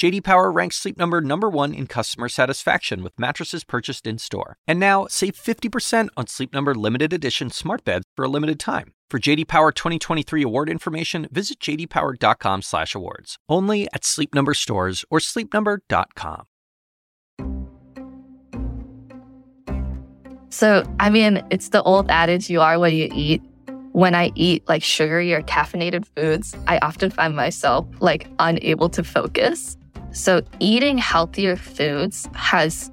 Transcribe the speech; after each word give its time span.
JD 0.00 0.24
Power 0.24 0.50
ranks 0.50 0.76
Sleep 0.76 0.96
Number 0.96 1.20
number 1.20 1.50
1 1.50 1.74
in 1.74 1.86
customer 1.86 2.30
satisfaction 2.30 3.02
with 3.02 3.12
mattresses 3.18 3.64
purchased 3.64 4.06
in-store. 4.06 4.56
And 4.66 4.80
now, 4.80 5.06
save 5.10 5.34
50% 5.34 6.08
on 6.16 6.26
Sleep 6.26 6.54
Number 6.54 6.74
limited 6.74 7.12
edition 7.12 7.50
smart 7.50 7.84
beds 7.84 8.06
for 8.16 8.24
a 8.24 8.28
limited 8.28 8.58
time. 8.58 8.94
For 9.10 9.18
JD 9.18 9.46
Power 9.46 9.72
2023 9.72 10.42
award 10.42 10.70
information, 10.70 11.28
visit 11.30 11.60
jdpower.com/awards. 11.60 13.36
Only 13.46 13.88
at 13.92 14.06
Sleep 14.06 14.34
Number 14.34 14.54
stores 14.54 15.04
or 15.10 15.18
sleepnumber.com. 15.18 16.44
So, 20.48 20.82
I 20.98 21.10
mean, 21.10 21.42
it's 21.50 21.68
the 21.68 21.82
old 21.82 22.10
adage 22.10 22.48
you 22.48 22.62
are 22.62 22.78
what 22.78 22.94
you 22.94 23.10
eat. 23.14 23.42
When 23.92 24.14
I 24.14 24.32
eat 24.34 24.66
like 24.66 24.82
sugary 24.82 25.34
or 25.34 25.42
caffeinated 25.42 26.06
foods, 26.16 26.56
I 26.66 26.78
often 26.78 27.10
find 27.10 27.36
myself 27.36 27.86
like 28.00 28.28
unable 28.38 28.88
to 28.88 29.04
focus. 29.04 29.76
So, 30.12 30.42
eating 30.58 30.98
healthier 30.98 31.56
foods 31.56 32.28
has 32.34 32.90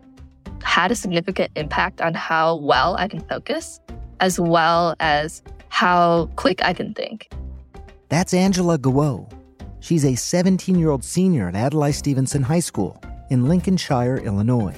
had 0.63 0.91
a 0.91 0.95
significant 0.95 1.51
impact 1.55 2.01
on 2.01 2.13
how 2.13 2.57
well 2.57 2.95
I 2.95 3.07
can 3.07 3.21
focus, 3.21 3.79
as 4.19 4.39
well 4.39 4.95
as 4.99 5.41
how 5.69 6.29
quick 6.35 6.63
I 6.63 6.73
can 6.73 6.93
think. 6.93 7.29
That's 8.09 8.33
Angela 8.33 8.77
Guo. 8.77 9.31
She's 9.79 10.05
a 10.05 10.15
17 10.15 10.77
year 10.77 10.89
old 10.89 11.03
senior 11.03 11.49
at 11.49 11.55
Adlai 11.55 11.91
Stevenson 11.91 12.43
High 12.43 12.59
School 12.59 13.01
in 13.29 13.47
Lincolnshire, 13.47 14.17
Illinois. 14.17 14.77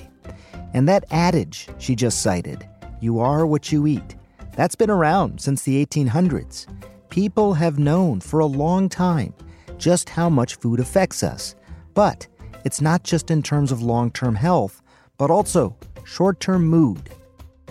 And 0.73 0.87
that 0.87 1.05
adage 1.11 1.67
she 1.77 1.95
just 1.95 2.21
cited, 2.21 2.67
you 2.99 3.19
are 3.19 3.45
what 3.45 3.71
you 3.71 3.87
eat, 3.87 4.15
that's 4.55 4.75
been 4.75 4.89
around 4.89 5.39
since 5.41 5.63
the 5.63 5.85
1800s. 5.85 6.67
People 7.09 7.53
have 7.53 7.79
known 7.79 8.19
for 8.19 8.39
a 8.39 8.45
long 8.45 8.87
time 8.89 9.33
just 9.77 10.09
how 10.09 10.29
much 10.29 10.55
food 10.57 10.79
affects 10.79 11.23
us. 11.23 11.55
But 11.93 12.27
it's 12.65 12.81
not 12.81 13.03
just 13.03 13.31
in 13.31 13.41
terms 13.41 13.71
of 13.71 13.81
long 13.81 14.11
term 14.11 14.35
health, 14.35 14.81
but 15.17 15.31
also 15.31 15.75
short 16.03 16.39
term 16.39 16.65
mood. 16.65 17.09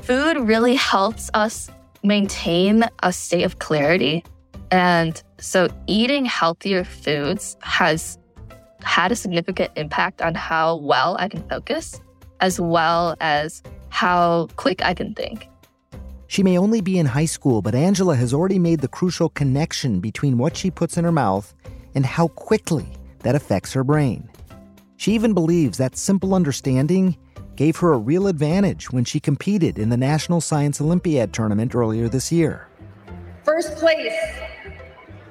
Food 0.02 0.38
really 0.38 0.74
helps 0.74 1.30
us 1.34 1.70
maintain 2.02 2.84
a 3.02 3.12
state 3.12 3.42
of 3.42 3.58
clarity. 3.58 4.24
And 4.70 5.20
so 5.38 5.68
eating 5.86 6.24
healthier 6.24 6.84
foods 6.84 7.56
has 7.62 8.18
had 8.82 9.12
a 9.12 9.16
significant 9.16 9.72
impact 9.76 10.22
on 10.22 10.34
how 10.34 10.76
well 10.76 11.16
I 11.18 11.28
can 11.28 11.46
focus, 11.48 12.00
as 12.40 12.60
well 12.60 13.16
as 13.20 13.62
how 13.90 14.48
quick 14.56 14.82
I 14.82 14.94
can 14.94 15.14
think. 15.14 15.48
She 16.26 16.42
may 16.42 16.58
only 16.58 16.82
be 16.82 16.98
in 16.98 17.06
high 17.06 17.24
school, 17.24 17.62
but 17.62 17.74
Angela 17.74 18.14
has 18.14 18.34
already 18.34 18.58
made 18.58 18.80
the 18.80 18.88
crucial 18.88 19.30
connection 19.30 19.98
between 20.00 20.36
what 20.36 20.56
she 20.56 20.70
puts 20.70 20.96
in 20.98 21.04
her 21.04 21.12
mouth 21.12 21.54
and 21.94 22.04
how 22.04 22.28
quickly 22.28 22.86
that 23.20 23.34
affects 23.34 23.72
her 23.72 23.82
brain. 23.82 24.28
She 24.98 25.12
even 25.12 25.32
believes 25.32 25.78
that 25.78 25.96
simple 25.96 26.34
understanding 26.34 27.16
gave 27.54 27.76
her 27.76 27.92
a 27.92 27.98
real 27.98 28.26
advantage 28.26 28.90
when 28.90 29.04
she 29.04 29.20
competed 29.20 29.78
in 29.78 29.90
the 29.90 29.96
National 29.96 30.40
Science 30.40 30.80
Olympiad 30.80 31.32
tournament 31.32 31.72
earlier 31.72 32.08
this 32.08 32.32
year. 32.32 32.66
First 33.44 33.76
place, 33.76 34.12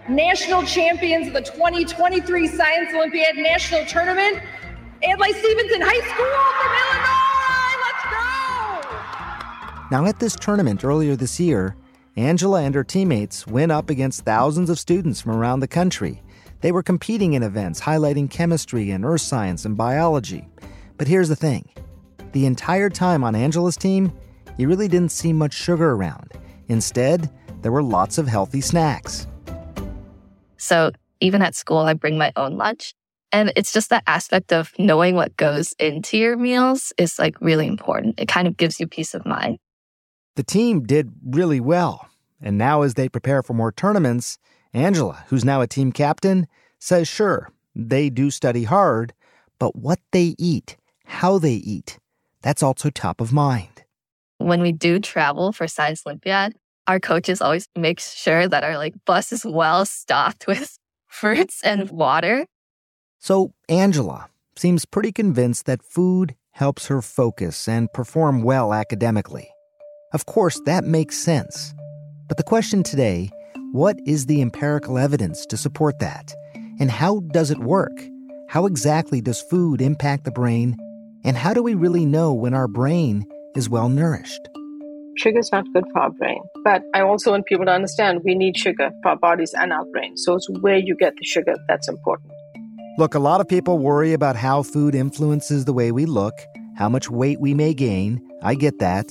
national 0.08 0.64
champions 0.64 1.28
of 1.28 1.34
the 1.34 1.42
2023 1.42 2.48
Science 2.48 2.94
Olympiad 2.94 3.36
National 3.36 3.86
Tournament, 3.86 4.42
Adlai 5.04 5.32
Stevenson 5.32 5.82
High 5.82 6.00
School 6.00 6.32
from 6.62 6.72
Illinois. 6.82 7.28
Let's 7.84 8.04
go! 9.82 9.88
Now, 9.92 10.06
at 10.06 10.20
this 10.20 10.38
tournament 10.38 10.86
earlier 10.86 11.18
this 11.18 11.42
year, 11.42 11.76
Angela 12.16 12.62
and 12.62 12.74
her 12.74 12.86
teammates 12.86 13.46
went 13.46 13.74
up 13.74 13.90
against 13.90 14.22
thousands 14.22 14.70
of 14.70 14.80
students 14.80 15.20
from 15.20 15.34
around 15.34 15.60
the 15.60 15.68
country. 15.68 16.24
They 16.62 16.72
were 16.72 16.84
competing 16.84 17.34
in 17.34 17.44
events 17.44 17.82
highlighting 17.82 18.30
chemistry 18.30 18.92
and 18.92 19.06
earth 19.06 19.22
science 19.22 19.66
and 19.66 19.78
biology. 19.78 20.48
But 20.98 21.08
here's 21.08 21.30
the 21.30 21.36
thing 21.36 21.70
the 22.32 22.46
entire 22.46 22.90
time 22.90 23.24
on 23.24 23.36
Angela's 23.36 23.78
team, 23.78 24.12
you 24.58 24.68
really 24.68 24.88
didn't 24.88 25.12
see 25.12 25.34
much 25.34 25.54
sugar 25.54 25.92
around. 25.92 26.32
Instead, 26.68 27.30
there 27.62 27.72
were 27.72 27.84
lots 27.84 28.18
of 28.18 28.28
healthy 28.28 28.62
snacks. 28.62 29.28
So 30.58 30.92
even 31.20 31.42
at 31.42 31.56
school, 31.56 31.80
I 31.80 31.94
bring 31.94 32.18
my 32.18 32.32
own 32.36 32.58
lunch. 32.58 32.94
And 33.32 33.52
it's 33.56 33.74
just 33.74 33.90
that 33.90 34.04
aspect 34.08 34.54
of 34.54 34.72
knowing 34.80 35.16
what 35.16 35.36
goes 35.36 35.74
into 35.80 36.18
your 36.18 36.38
meals 36.38 36.94
is 36.98 37.20
like 37.20 37.40
really 37.42 37.68
important. 37.68 38.20
It 38.20 38.28
kind 38.28 38.48
of 38.48 38.56
gives 38.58 38.80
you 38.80 38.88
peace 38.88 39.14
of 39.14 39.26
mind. 39.26 39.60
The 40.36 40.44
team 40.44 40.84
did 40.84 41.12
really 41.26 41.60
well. 41.60 42.08
And 42.42 42.58
now, 42.58 42.84
as 42.84 42.94
they 42.94 43.10
prepare 43.10 43.42
for 43.42 43.54
more 43.54 43.72
tournaments, 43.72 44.38
Angela, 44.78 45.26
who's 45.28 45.44
now 45.44 45.62
a 45.62 45.68
team 45.68 45.92
captain, 45.92 46.48
says 46.80 47.08
sure, 47.08 47.50
they 47.76 48.10
do 48.10 48.30
study 48.30 48.64
hard, 48.64 49.14
but 49.60 49.76
what 49.76 50.00
they 50.12 50.36
eat, 50.38 50.78
how 51.06 51.40
they 51.40 51.54
eat, 51.54 51.98
that's 52.44 52.62
also 52.62 52.92
top 52.92 53.20
of 53.20 53.34
mind. 53.34 53.84
When 54.38 54.62
we 54.62 54.72
do 54.72 55.00
travel 55.00 55.52
for 55.52 55.68
Science 55.68 56.04
Olympiad, 56.06 56.54
our 56.86 57.00
coaches 57.00 57.42
always 57.42 57.68
make 57.76 58.00
sure 58.00 58.48
that 58.48 58.64
our 58.64 58.78
like 58.78 58.94
bus 59.04 59.32
is 59.32 59.44
well 59.44 59.84
stocked 59.84 60.46
with 60.48 60.78
fruits 61.08 61.64
and 61.64 61.90
water. 61.90 62.46
So 63.18 63.54
Angela 63.68 64.30
seems 64.56 64.86
pretty 64.86 65.12
convinced 65.12 65.66
that 65.66 65.82
food 65.82 66.36
helps 66.52 66.86
her 66.88 67.02
focus 67.02 67.68
and 67.68 67.92
perform 67.94 68.44
well 68.44 68.74
academically. 68.74 69.50
Of 70.14 70.26
course, 70.28 70.60
that 70.66 70.84
makes 70.84 71.18
sense. 71.18 71.74
But 72.28 72.38
the 72.38 72.44
question 72.44 72.84
today, 72.84 73.32
what 73.74 74.00
is 74.06 74.26
the 74.26 74.42
empirical 74.42 74.98
evidence 74.98 75.46
to 75.48 75.58
support 75.58 76.00
that? 76.00 76.34
And 76.80 76.90
how 76.90 77.20
does 77.32 77.52
it 77.52 77.60
work? 77.60 77.92
How 78.50 78.66
exactly 78.66 79.20
does 79.20 79.42
food 79.42 79.82
impact 79.82 80.24
the 80.24 80.32
brain 80.32 80.78
and 81.26 81.36
how 81.36 81.54
do 81.54 81.62
we 81.62 81.76
really 81.76 82.06
know 82.06 82.34
when 82.34 82.54
our 82.54 82.70
brain 82.70 83.26
is 83.56 83.70
well 83.70 83.90
nourished? 83.90 84.48
Sugar 85.18 85.40
is 85.40 85.52
not 85.52 85.66
good 85.74 85.84
for 85.92 86.04
our 86.04 86.12
brain. 86.12 86.42
But 86.64 86.84
I 86.94 87.02
also 87.02 87.32
want 87.32 87.46
people 87.46 87.66
to 87.66 87.72
understand 87.72 88.22
we 88.24 88.36
need 88.36 88.56
sugar 88.56 88.92
for 89.04 89.10
our 89.10 89.18
bodies 89.18 89.54
and 89.54 89.74
our 89.74 89.84
brain. 89.92 90.16
So 90.16 90.36
it's 90.36 90.48
where 90.62 90.78
you 90.78 90.96
get 90.96 91.14
the 91.18 91.26
sugar 91.26 91.56
that's 91.68 91.90
important. 91.90 92.32
Look, 92.98 93.16
a 93.16 93.20
lot 93.20 93.42
of 93.42 93.50
people 93.50 93.80
worry 93.80 94.14
about 94.14 94.38
how 94.38 94.64
food 94.64 94.96
influences 94.96 95.66
the 95.66 95.74
way 95.74 95.92
we 95.92 96.06
look, 96.06 96.34
how 96.78 96.88
much 96.88 97.10
weight 97.10 97.42
we 97.42 97.54
may 97.54 97.74
gain. 97.74 98.22
I 98.42 98.56
get 98.56 98.80
that. 98.80 99.08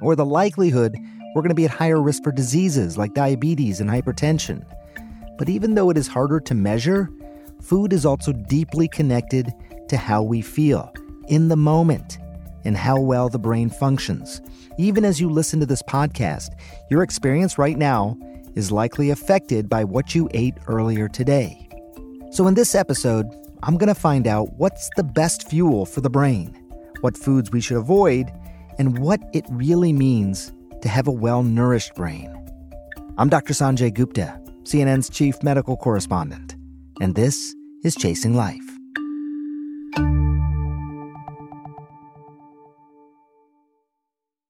Or 0.00 0.16
the 0.16 0.24
likelihood 0.24 0.96
we're 1.38 1.42
going 1.42 1.50
to 1.50 1.54
be 1.54 1.66
at 1.66 1.70
higher 1.70 2.02
risk 2.02 2.24
for 2.24 2.32
diseases 2.32 2.98
like 2.98 3.14
diabetes 3.14 3.78
and 3.80 3.88
hypertension. 3.88 4.64
But 5.38 5.48
even 5.48 5.76
though 5.76 5.88
it 5.88 5.96
is 5.96 6.08
harder 6.08 6.40
to 6.40 6.52
measure, 6.52 7.08
food 7.62 7.92
is 7.92 8.04
also 8.04 8.32
deeply 8.32 8.88
connected 8.88 9.54
to 9.88 9.96
how 9.96 10.20
we 10.20 10.42
feel 10.42 10.92
in 11.28 11.46
the 11.46 11.56
moment 11.56 12.18
and 12.64 12.76
how 12.76 12.98
well 12.98 13.28
the 13.28 13.38
brain 13.38 13.70
functions. 13.70 14.42
Even 14.78 15.04
as 15.04 15.20
you 15.20 15.30
listen 15.30 15.60
to 15.60 15.66
this 15.66 15.80
podcast, 15.80 16.48
your 16.90 17.04
experience 17.04 17.56
right 17.56 17.78
now 17.78 18.18
is 18.56 18.72
likely 18.72 19.10
affected 19.10 19.68
by 19.68 19.84
what 19.84 20.16
you 20.16 20.28
ate 20.34 20.54
earlier 20.66 21.06
today. 21.06 21.68
So, 22.32 22.48
in 22.48 22.54
this 22.54 22.74
episode, 22.74 23.26
I'm 23.62 23.76
going 23.76 23.86
to 23.86 23.94
find 23.94 24.26
out 24.26 24.54
what's 24.54 24.90
the 24.96 25.04
best 25.04 25.48
fuel 25.48 25.86
for 25.86 26.00
the 26.00 26.10
brain, 26.10 26.52
what 27.00 27.16
foods 27.16 27.52
we 27.52 27.60
should 27.60 27.76
avoid, 27.76 28.32
and 28.76 28.98
what 28.98 29.20
it 29.32 29.44
really 29.50 29.92
means 29.92 30.52
to 30.82 30.88
have 30.88 31.08
a 31.08 31.12
well 31.12 31.42
nourished 31.42 31.94
brain. 31.94 32.34
I'm 33.16 33.28
Dr. 33.28 33.52
Sanjay 33.52 33.92
Gupta, 33.92 34.40
CNN's 34.62 35.10
chief 35.10 35.42
medical 35.42 35.76
correspondent, 35.76 36.54
and 37.00 37.14
this 37.14 37.54
is 37.84 37.94
Chasing 37.94 38.34
Life. 38.34 38.78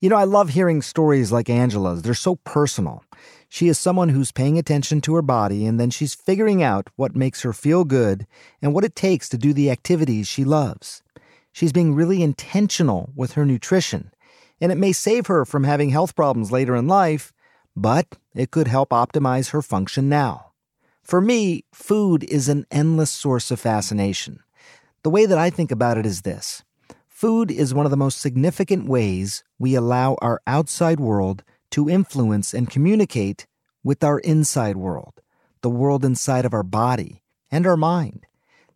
You 0.01 0.09
know, 0.09 0.17
I 0.17 0.25
love 0.25 0.51
hearing 0.51 0.81
stories 0.81 1.33
like 1.33 1.51
Angela's. 1.51 2.03
They're 2.03 2.15
so 2.15 2.37
personal. 2.37 3.03
She 3.49 3.67
is 3.67 3.81
someone 3.81 4.11
who's 4.11 4.31
paying 4.31 4.57
attention 4.57 5.01
to 5.01 5.15
her 5.17 5.23
body 5.23 5.67
and 5.67 5.81
then 5.81 5.91
she's 5.91 6.15
figuring 6.15 6.63
out 6.63 6.89
what 6.95 7.17
makes 7.17 7.43
her 7.43 7.53
feel 7.53 7.85
good 7.85 8.25
and 8.63 8.73
what 8.73 8.85
it 8.85 8.95
takes 8.95 9.29
to 9.31 9.37
do 9.37 9.53
the 9.53 9.73
activities 9.73 10.29
she 10.29 10.45
loves. 10.45 11.03
She's 11.53 11.73
being 11.73 11.97
really 11.97 12.23
intentional 12.23 13.11
with 13.17 13.33
her 13.33 13.45
nutrition, 13.45 14.13
and 14.61 14.73
it 14.73 14.79
may 14.79 14.93
save 14.93 15.27
her 15.27 15.45
from 15.45 15.65
having 15.65 15.91
health 15.91 16.17
problems 16.17 16.53
later 16.53 16.75
in 16.75 16.87
life, 16.87 17.33
but 17.77 18.19
it 18.35 18.51
could 18.51 18.69
help 18.69 18.91
optimize 18.91 19.51
her 19.51 19.63
function 19.63 20.09
now. 20.09 20.53
For 21.03 21.21
me, 21.21 21.65
food 21.73 22.25
is 22.25 22.49
an 22.49 22.67
endless 22.71 23.11
source 23.11 23.51
of 23.51 23.61
fascination. 23.61 24.41
The 25.03 25.11
way 25.11 25.27
that 25.27 25.39
I 25.39 25.51
think 25.51 25.71
about 25.71 25.99
it 25.99 26.07
is 26.07 26.23
this 26.23 26.65
Food 27.19 27.51
is 27.51 27.75
one 27.75 27.85
of 27.85 27.91
the 27.91 27.97
most 27.97 28.21
significant 28.21 28.89
ways 28.89 29.43
we 29.59 29.75
allow 29.75 30.17
our 30.23 30.41
outside 30.47 31.01
world 31.01 31.43
to 31.71 31.89
influence 31.89 32.55
and 32.55 32.71
communicate 32.71 33.47
with 33.83 34.05
our 34.05 34.21
inside 34.21 34.77
world, 34.77 35.21
the 35.63 35.69
world 35.69 36.05
inside 36.05 36.45
of 36.45 36.55
our 36.55 36.63
body 36.63 37.23
and 37.51 37.67
our 37.67 37.77
mind. 37.77 38.25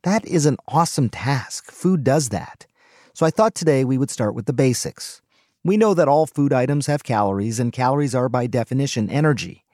That 0.03 0.27
is 0.27 0.47
an 0.47 0.57
awesome 0.67 1.09
task. 1.09 1.71
Food 1.71 2.03
does 2.03 2.31
that. 2.31 2.67
So 3.15 3.25
I 3.25 3.31
thought 3.31 3.55
today 3.55 3.85
we 3.85 3.97
would 3.97 4.11
start 4.11 4.35
with 4.35 4.47
the 4.47 4.53
basics. 4.53 5.22
We 5.65 5.77
know 5.77 5.95
that 5.95 6.09
all 6.09 6.27
food 6.27 6.53
items 6.53 6.87
have 6.87 7.05
calories, 7.05 7.61
and 7.61 7.73
calories 7.73 8.15
are 8.15 8.29
by 8.29 8.49
definition 8.49 9.09
energy. 9.09 9.65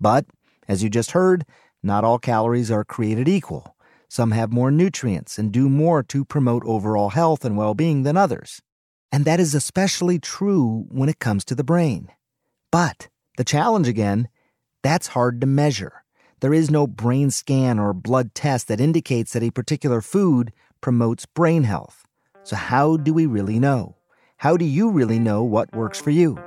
But, 0.00 0.24
as 0.66 0.82
you 0.82 0.88
just 0.88 1.10
heard, 1.10 1.44
not 1.82 2.02
all 2.02 2.18
calories 2.18 2.70
are 2.70 2.84
created 2.84 3.28
equal. 3.28 3.76
Some 4.08 4.30
have 4.30 4.52
more 4.52 4.70
nutrients 4.70 5.38
and 5.38 5.52
do 5.52 5.68
more 5.68 6.02
to 6.04 6.24
promote 6.24 6.64
overall 6.64 7.10
health 7.10 7.44
and 7.44 7.56
well 7.56 7.74
being 7.74 8.04
than 8.04 8.16
others. 8.16 8.62
And 9.12 9.24
that 9.26 9.38
is 9.38 9.54
especially 9.54 10.18
true 10.18 10.86
when 10.88 11.08
it 11.08 11.18
comes 11.18 11.44
to 11.46 11.54
the 11.54 11.64
brain. 11.64 12.08
But 12.70 13.08
the 13.36 13.44
challenge 13.44 13.86
again, 13.86 14.28
that's 14.82 15.08
hard 15.08 15.40
to 15.40 15.46
measure. 15.46 16.04
There 16.40 16.54
is 16.54 16.70
no 16.70 16.86
brain 16.86 17.30
scan 17.30 17.78
or 17.78 17.92
blood 17.92 18.34
test 18.34 18.68
that 18.68 18.80
indicates 18.80 19.32
that 19.32 19.42
a 19.42 19.50
particular 19.50 20.00
food 20.00 20.52
promotes 20.80 21.26
brain 21.26 21.64
health. 21.64 22.06
So, 22.42 22.56
how 22.56 22.96
do 22.96 23.12
we 23.14 23.26
really 23.26 23.58
know? 23.58 23.96
How 24.44 24.58
do 24.58 24.66
you 24.66 24.90
really 24.90 25.18
know 25.18 25.42
what 25.42 25.74
works 25.74 25.98
for 25.98 26.10
you? 26.10 26.38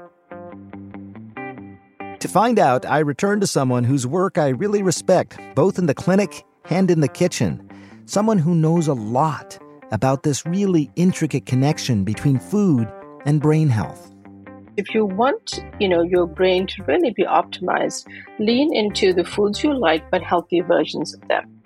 To 2.20 2.28
find 2.28 2.60
out, 2.60 2.86
I 2.86 3.00
return 3.00 3.40
to 3.40 3.48
someone 3.48 3.84
whose 3.84 4.06
work 4.06 4.38
I 4.38 4.50
really 4.50 4.84
respect, 4.84 5.40
both 5.56 5.80
in 5.80 5.88
the 5.88 5.96
clinic 5.96 6.46
and 6.70 6.92
in 6.92 7.00
the 7.00 7.08
kitchen. 7.08 7.68
Someone 8.06 8.38
who 8.38 8.54
knows 8.54 8.88
a 8.88 8.94
lot 8.94 9.58
about 9.90 10.22
this 10.22 10.46
really 10.46 10.92
intricate 10.96 11.48
connection 11.48 12.04
between 12.04 12.38
food 12.38 12.88
and 13.26 13.42
brain 13.42 13.68
health. 13.68 14.14
If 14.78 14.94
you 14.94 15.04
want, 15.04 15.66
you 15.80 15.90
know, 15.90 16.04
your 16.04 16.28
brain 16.28 16.68
to 16.68 16.84
really 16.84 17.10
be 17.10 17.24
optimized, 17.24 18.06
lean 18.38 18.76
into 18.76 19.12
the 19.12 19.26
foods 19.26 19.64
you 19.64 19.74
like 19.74 20.12
but 20.12 20.22
healthy 20.22 20.62
versions 20.62 21.16
of 21.16 21.28
them. 21.30 21.64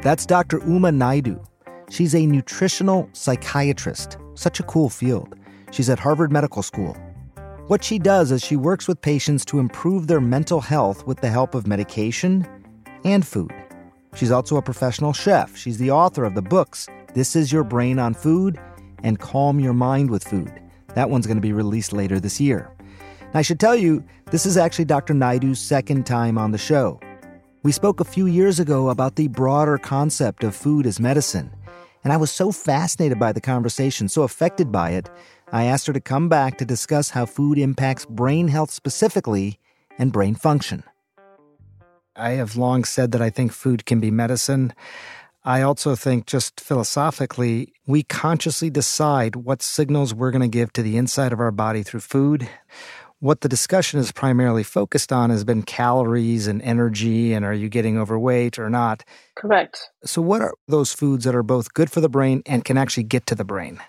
That's 0.00 0.26
Dr. 0.26 0.60
Uma 0.64 0.90
Naidoo. 0.90 1.44
She's 1.90 2.14
a 2.14 2.24
nutritional 2.24 3.08
psychiatrist. 3.14 4.16
Such 4.34 4.60
a 4.60 4.62
cool 4.62 4.90
field. 4.90 5.34
She's 5.70 5.90
at 5.90 5.98
Harvard 5.98 6.32
Medical 6.32 6.62
School. 6.62 6.96
What 7.66 7.82
she 7.82 7.98
does 7.98 8.30
is 8.30 8.44
she 8.44 8.56
works 8.56 8.86
with 8.86 9.00
patients 9.00 9.44
to 9.46 9.58
improve 9.58 10.06
their 10.06 10.20
mental 10.20 10.60
health 10.60 11.06
with 11.06 11.20
the 11.20 11.28
help 11.28 11.54
of 11.54 11.66
medication 11.66 12.46
and 13.04 13.26
food. 13.26 13.52
She's 14.14 14.30
also 14.30 14.56
a 14.56 14.62
professional 14.62 15.12
chef. 15.12 15.56
She's 15.56 15.78
the 15.78 15.90
author 15.90 16.24
of 16.24 16.34
the 16.34 16.42
books 16.42 16.88
This 17.14 17.36
Is 17.36 17.52
Your 17.52 17.64
Brain 17.64 17.98
on 17.98 18.14
Food 18.14 18.58
and 19.02 19.18
Calm 19.18 19.60
Your 19.60 19.74
Mind 19.74 20.10
with 20.10 20.24
Food. 20.24 20.52
That 20.94 21.10
one's 21.10 21.26
going 21.26 21.36
to 21.36 21.42
be 21.42 21.52
released 21.52 21.92
later 21.92 22.18
this 22.20 22.40
year. 22.40 22.70
I 23.34 23.42
should 23.42 23.60
tell 23.60 23.76
you, 23.76 24.02
this 24.30 24.46
is 24.46 24.56
actually 24.56 24.86
Dr. 24.86 25.12
Naidoo's 25.12 25.60
second 25.60 26.06
time 26.06 26.38
on 26.38 26.52
the 26.52 26.58
show. 26.58 26.98
We 27.62 27.72
spoke 27.72 28.00
a 28.00 28.04
few 28.04 28.26
years 28.26 28.60
ago 28.60 28.88
about 28.88 29.16
the 29.16 29.28
broader 29.28 29.76
concept 29.76 30.44
of 30.44 30.54
food 30.54 30.86
as 30.86 31.00
medicine, 31.00 31.50
and 32.02 32.12
I 32.12 32.16
was 32.16 32.30
so 32.30 32.52
fascinated 32.52 33.18
by 33.18 33.32
the 33.32 33.40
conversation, 33.40 34.08
so 34.08 34.22
affected 34.22 34.72
by 34.72 34.90
it, 34.90 35.10
I 35.52 35.64
asked 35.64 35.86
her 35.86 35.92
to 35.92 36.00
come 36.00 36.28
back 36.28 36.58
to 36.58 36.64
discuss 36.64 37.10
how 37.10 37.24
food 37.24 37.56
impacts 37.58 38.04
brain 38.06 38.48
health 38.48 38.70
specifically 38.70 39.58
and 39.98 40.12
brain 40.12 40.34
function. 40.34 40.82
I 42.16 42.30
have 42.30 42.56
long 42.56 42.84
said 42.84 43.12
that 43.12 43.22
I 43.22 43.30
think 43.30 43.52
food 43.52 43.86
can 43.86 44.00
be 44.00 44.10
medicine. 44.10 44.72
I 45.44 45.62
also 45.62 45.94
think, 45.94 46.26
just 46.26 46.58
philosophically, 46.58 47.72
we 47.86 48.02
consciously 48.02 48.70
decide 48.70 49.36
what 49.36 49.62
signals 49.62 50.12
we're 50.12 50.32
going 50.32 50.42
to 50.42 50.48
give 50.48 50.72
to 50.72 50.82
the 50.82 50.96
inside 50.96 51.32
of 51.32 51.38
our 51.38 51.52
body 51.52 51.84
through 51.84 52.00
food. 52.00 52.48
What 53.20 53.42
the 53.42 53.48
discussion 53.48 54.00
is 54.00 54.10
primarily 54.10 54.64
focused 54.64 55.12
on 55.12 55.30
has 55.30 55.44
been 55.44 55.62
calories 55.62 56.48
and 56.48 56.60
energy, 56.62 57.32
and 57.32 57.44
are 57.44 57.54
you 57.54 57.68
getting 57.68 57.96
overweight 57.96 58.58
or 58.58 58.68
not? 58.68 59.04
Correct. 59.36 59.90
So, 60.04 60.20
what 60.20 60.42
are 60.42 60.54
those 60.66 60.92
foods 60.92 61.24
that 61.24 61.34
are 61.34 61.44
both 61.44 61.72
good 61.72 61.90
for 61.90 62.00
the 62.00 62.08
brain 62.08 62.42
and 62.44 62.64
can 62.64 62.76
actually 62.76 63.04
get 63.04 63.26
to 63.26 63.34
the 63.36 63.44
brain? 63.44 63.80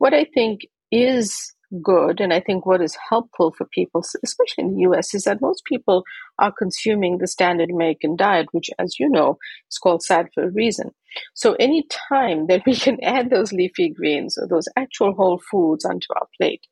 What 0.00 0.14
I 0.14 0.24
think 0.24 0.62
is 0.90 1.52
good, 1.82 2.22
and 2.22 2.32
I 2.32 2.40
think 2.40 2.64
what 2.64 2.80
is 2.80 2.96
helpful 3.10 3.52
for 3.52 3.66
people, 3.66 4.02
especially 4.24 4.64
in 4.64 4.74
the 4.74 4.80
US, 4.90 5.12
is 5.12 5.24
that 5.24 5.42
most 5.42 5.66
people 5.66 6.04
are 6.38 6.50
consuming 6.50 7.18
the 7.18 7.26
standard 7.26 7.70
American 7.70 8.16
diet, 8.16 8.46
which, 8.52 8.70
as 8.78 8.98
you 8.98 9.10
know, 9.10 9.36
is 9.70 9.76
called 9.76 10.02
SAD 10.02 10.30
for 10.34 10.44
a 10.44 10.50
reason. 10.50 10.92
So, 11.34 11.54
any 11.60 11.86
time 12.08 12.46
that 12.46 12.62
we 12.64 12.74
can 12.86 12.96
add 13.04 13.28
those 13.28 13.52
leafy 13.52 13.90
greens 13.90 14.38
or 14.38 14.48
those 14.48 14.68
actual 14.74 15.12
whole 15.12 15.38
foods 15.50 15.84
onto 15.84 16.06
our 16.16 16.26
plate, 16.40 16.66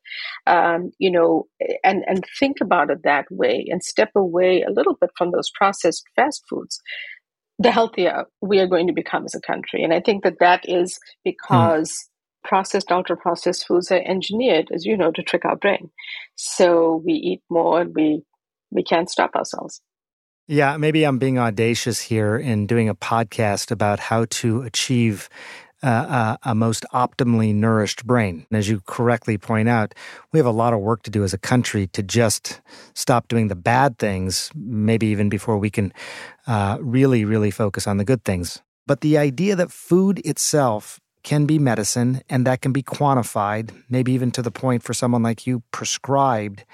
um, 0.47 0.89
you 0.97 1.11
know, 1.11 1.45
and, 1.83 2.03
and 2.07 2.25
think 2.39 2.57
about 2.59 2.89
it 2.89 3.03
that 3.03 3.25
way 3.29 3.67
and 3.69 3.83
step 3.83 4.09
away 4.15 4.63
a 4.63 4.71
little 4.71 4.97
bit 4.99 5.11
from 5.15 5.29
those 5.29 5.51
processed 5.53 6.03
fast 6.15 6.43
foods, 6.49 6.81
the 7.59 7.69
healthier 7.69 8.25
we 8.41 8.57
are 8.57 8.67
going 8.67 8.87
to 8.87 8.93
become 8.93 9.23
as 9.25 9.35
a 9.35 9.41
country. 9.41 9.83
And 9.83 9.93
I 9.93 9.99
think 9.99 10.23
that 10.23 10.39
that 10.39 10.67
is 10.67 10.99
because. 11.23 11.91
Mm 11.91 12.08
processed, 12.43 12.91
ultra 12.91 13.17
processed 13.17 13.67
foods 13.67 13.91
are 13.91 14.01
engineered, 14.05 14.69
as 14.73 14.85
you 14.85 14.97
know, 14.97 15.11
to 15.11 15.23
trick 15.23 15.45
our 15.45 15.55
brain. 15.55 15.89
So 16.35 17.01
we 17.05 17.13
eat 17.13 17.41
more 17.49 17.81
and 17.81 17.93
we 17.95 18.23
we 18.71 18.83
can't 18.83 19.09
stop 19.09 19.35
ourselves. 19.35 19.81
Yeah, 20.47 20.77
maybe 20.77 21.03
I'm 21.03 21.19
being 21.19 21.37
audacious 21.37 22.01
here 22.01 22.37
in 22.37 22.65
doing 22.65 22.89
a 22.89 22.95
podcast 22.95 23.71
about 23.71 23.99
how 23.99 24.25
to 24.29 24.61
achieve 24.63 25.29
uh, 25.81 26.37
a, 26.43 26.49
a 26.51 26.55
most 26.55 26.85
optimally 26.93 27.53
nourished 27.53 28.05
brain. 28.05 28.45
And 28.49 28.57
as 28.57 28.67
you 28.67 28.81
correctly 28.85 29.37
point 29.37 29.69
out, 29.69 29.93
we 30.33 30.39
have 30.39 30.45
a 30.45 30.51
lot 30.51 30.73
of 30.73 30.79
work 30.79 31.03
to 31.03 31.11
do 31.11 31.23
as 31.23 31.33
a 31.33 31.37
country 31.37 31.87
to 31.87 32.03
just 32.03 32.61
stop 32.95 33.27
doing 33.27 33.47
the 33.47 33.55
bad 33.55 33.97
things, 33.97 34.51
maybe 34.55 35.07
even 35.07 35.29
before 35.29 35.57
we 35.57 35.69
can 35.69 35.93
uh, 36.47 36.77
really, 36.81 37.25
really 37.25 37.51
focus 37.51 37.87
on 37.87 37.97
the 37.97 38.05
good 38.05 38.23
things. 38.23 38.61
But 38.87 39.01
the 39.01 39.17
idea 39.17 39.55
that 39.55 39.71
food 39.71 40.19
itself 40.25 40.99
can 41.23 41.45
be 41.45 41.59
medicine 41.59 42.21
and 42.29 42.45
that 42.45 42.61
can 42.61 42.71
be 42.71 42.83
quantified, 42.83 43.71
maybe 43.89 44.11
even 44.11 44.31
to 44.31 44.41
the 44.41 44.51
point 44.51 44.83
for 44.83 44.93
someone 44.93 45.23
like 45.23 45.45
you 45.45 45.63
prescribed. 45.71 46.65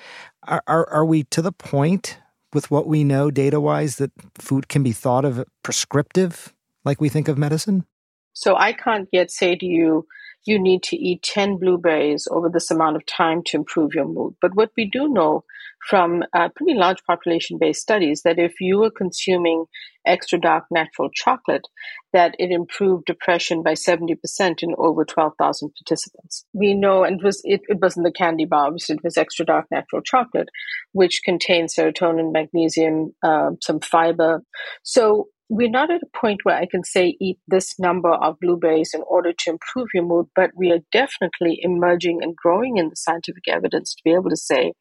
Are, 0.43 0.63
are, 0.67 0.89
are 0.89 1.05
we 1.05 1.23
to 1.25 1.41
the 1.41 1.51
point 1.51 2.19
with 2.53 2.71
what 2.71 2.87
we 2.87 3.03
know 3.03 3.31
data 3.31 3.59
wise 3.59 3.97
that 3.97 4.11
food 4.37 4.69
can 4.69 4.83
be 4.83 4.91
thought 4.91 5.25
of 5.25 5.43
prescriptive 5.63 6.53
like 6.83 7.01
we 7.01 7.09
think 7.09 7.27
of 7.27 7.37
medicine? 7.37 7.85
So 8.33 8.55
I 8.55 8.73
can't 8.73 9.09
yet 9.11 9.31
say 9.31 9.55
to 9.55 9.65
you, 9.65 10.07
you 10.45 10.59
need 10.59 10.83
to 10.83 10.95
eat 10.95 11.23
10 11.23 11.57
blueberries 11.57 12.27
over 12.29 12.49
this 12.49 12.69
amount 12.69 12.95
of 12.95 13.05
time 13.05 13.41
to 13.47 13.57
improve 13.57 13.93
your 13.93 14.07
mood. 14.07 14.35
But 14.41 14.55
what 14.55 14.71
we 14.77 14.85
do 14.85 15.07
know 15.07 15.43
from 15.89 16.23
uh, 16.33 16.49
pretty 16.55 16.73
large 16.73 17.03
population 17.05 17.57
based 17.59 17.81
studies 17.81 18.21
that 18.23 18.39
if 18.39 18.53
you 18.59 18.79
were 18.79 18.89
consuming 18.89 19.65
extra 20.05 20.39
dark 20.39 20.65
natural 20.71 21.09
chocolate, 21.13 21.67
that 22.13 22.35
it 22.39 22.51
improved 22.51 23.05
depression 23.05 23.61
by 23.61 23.73
70% 23.73 24.15
in 24.61 24.73
over 24.77 25.05
12,000 25.05 25.71
participants. 25.77 26.45
We 26.53 26.73
know, 26.73 27.03
and 27.03 27.19
it, 27.19 27.25
was, 27.25 27.41
it, 27.43 27.61
it 27.67 27.79
wasn't 27.81 28.05
the 28.05 28.11
candy 28.11 28.45
bar, 28.45 28.71
it 28.75 29.03
was 29.03 29.17
extra 29.17 29.45
dark 29.45 29.65
natural 29.71 30.01
chocolate, 30.01 30.49
which 30.93 31.21
contains 31.23 31.75
serotonin, 31.75 32.31
magnesium, 32.31 33.13
uh, 33.23 33.51
some 33.61 33.79
fiber. 33.79 34.41
So 34.83 35.27
we're 35.49 35.69
not 35.69 35.91
at 35.91 36.01
a 36.01 36.17
point 36.17 36.39
where 36.43 36.55
I 36.55 36.65
can 36.65 36.83
say 36.83 37.15
eat 37.21 37.37
this 37.47 37.77
number 37.77 38.11
of 38.11 38.39
blueberries 38.39 38.91
in 38.93 39.03
order 39.07 39.31
to 39.31 39.49
improve 39.51 39.89
your 39.93 40.03
mood, 40.03 40.27
but 40.35 40.49
we 40.55 40.71
are 40.71 40.79
definitely 40.91 41.59
emerging 41.61 42.19
and 42.23 42.35
growing 42.35 42.77
in 42.77 42.89
the 42.89 42.95
scientific 42.95 43.47
evidence 43.47 43.93
to 43.93 44.01
be 44.03 44.13
able 44.13 44.29
to 44.29 44.37
say 44.37 44.73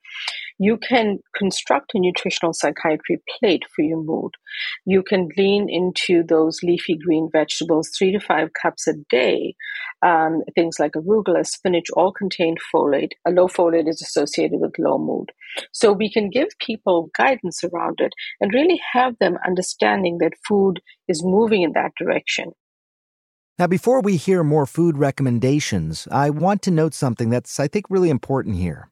you 0.59 0.77
can 0.77 1.19
construct 1.37 1.93
a 1.95 1.99
nutritional 1.99 2.53
psychiatry 2.53 3.21
plate 3.29 3.65
for 3.75 3.83
your 3.83 4.03
mood. 4.03 4.33
You 4.87 5.03
can 5.03 5.29
lean 5.37 5.69
into 5.69 6.23
those 6.23 6.63
leafy 6.63 6.97
green 6.97 7.29
vegetables, 7.33 7.91
three 7.97 8.13
to 8.13 8.21
five 8.21 8.51
cups 8.61 8.87
a 8.87 8.95
day. 9.11 9.55
Um, 10.03 10.43
things 10.55 10.79
like 10.79 10.93
arugula, 10.93 11.47
spinach, 11.47 11.91
all 11.95 12.13
contain 12.13 12.57
folate. 12.73 13.13
A 13.27 13.31
low 13.31 13.49
folate 13.49 13.89
is 13.89 14.01
associated 14.01 14.61
with 14.61 14.79
low 14.79 14.99
mood. 14.99 15.33
So 15.73 15.93
we 15.93 16.11
can 16.13 16.31
give 16.31 16.49
people 16.61 17.11
guidance 17.17 17.65
around 17.65 18.01
it 18.01 18.13
and 18.41 18.53
really 18.53 18.81
have 18.93 19.19
them 19.19 19.39
understanding 19.47 20.19
that 20.19 20.35
food 20.47 20.81
is 21.09 21.25
moving 21.25 21.63
in 21.63 21.73
that 21.73 21.93
direction. 21.99 22.53
Now, 23.57 23.69
before 23.69 24.01
we 24.01 24.17
hear 24.17 24.43
more 24.43 24.67
food 24.67 24.99
recommendations, 24.99 26.09
I 26.11 26.31
want 26.31 26.61
to 26.63 26.73
note 26.73 26.93
something 26.93 27.31
that's, 27.31 27.61
I 27.61 27.69
think, 27.69 27.87
really 27.89 28.11
important 28.11 28.57
here. 28.57 28.91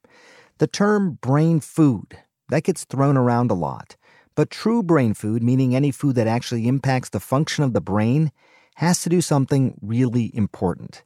The 0.59 0.67
term 0.67 1.17
brain 1.21 1.59
food, 1.59 2.19
that 2.49 2.63
gets 2.63 2.85
thrown 2.85 3.17
around 3.17 3.49
a 3.49 3.55
lot. 3.55 3.95
But 4.35 4.49
true 4.49 4.83
brain 4.83 5.13
food, 5.13 5.43
meaning 5.43 5.75
any 5.75 5.91
food 5.91 6.15
that 6.15 6.27
actually 6.27 6.67
impacts 6.67 7.09
the 7.09 7.19
function 7.19 7.63
of 7.63 7.73
the 7.73 7.81
brain, 7.81 8.31
has 8.75 9.01
to 9.01 9.09
do 9.09 9.21
something 9.21 9.77
really 9.81 10.31
important. 10.35 11.03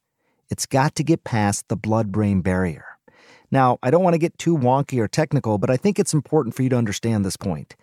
It's 0.49 0.65
got 0.65 0.95
to 0.95 1.03
get 1.03 1.23
past 1.23 1.67
the 1.67 1.75
blood 1.75 2.11
brain 2.11 2.41
barrier. 2.41 2.85
Now, 3.49 3.79
I 3.81 3.91
don't 3.91 4.03
want 4.03 4.13
to 4.13 4.19
get 4.19 4.37
too 4.37 4.57
wonky 4.57 4.99
or 4.99 5.07
technical, 5.07 5.57
but 5.57 5.69
I 5.69 5.77
think 5.77 5.99
it's 5.99 6.13
important 6.13 6.55
for 6.55 6.63
you 6.63 6.69
to 6.69 6.77
understand 6.77 7.23
this 7.23 7.37
point. 7.37 7.75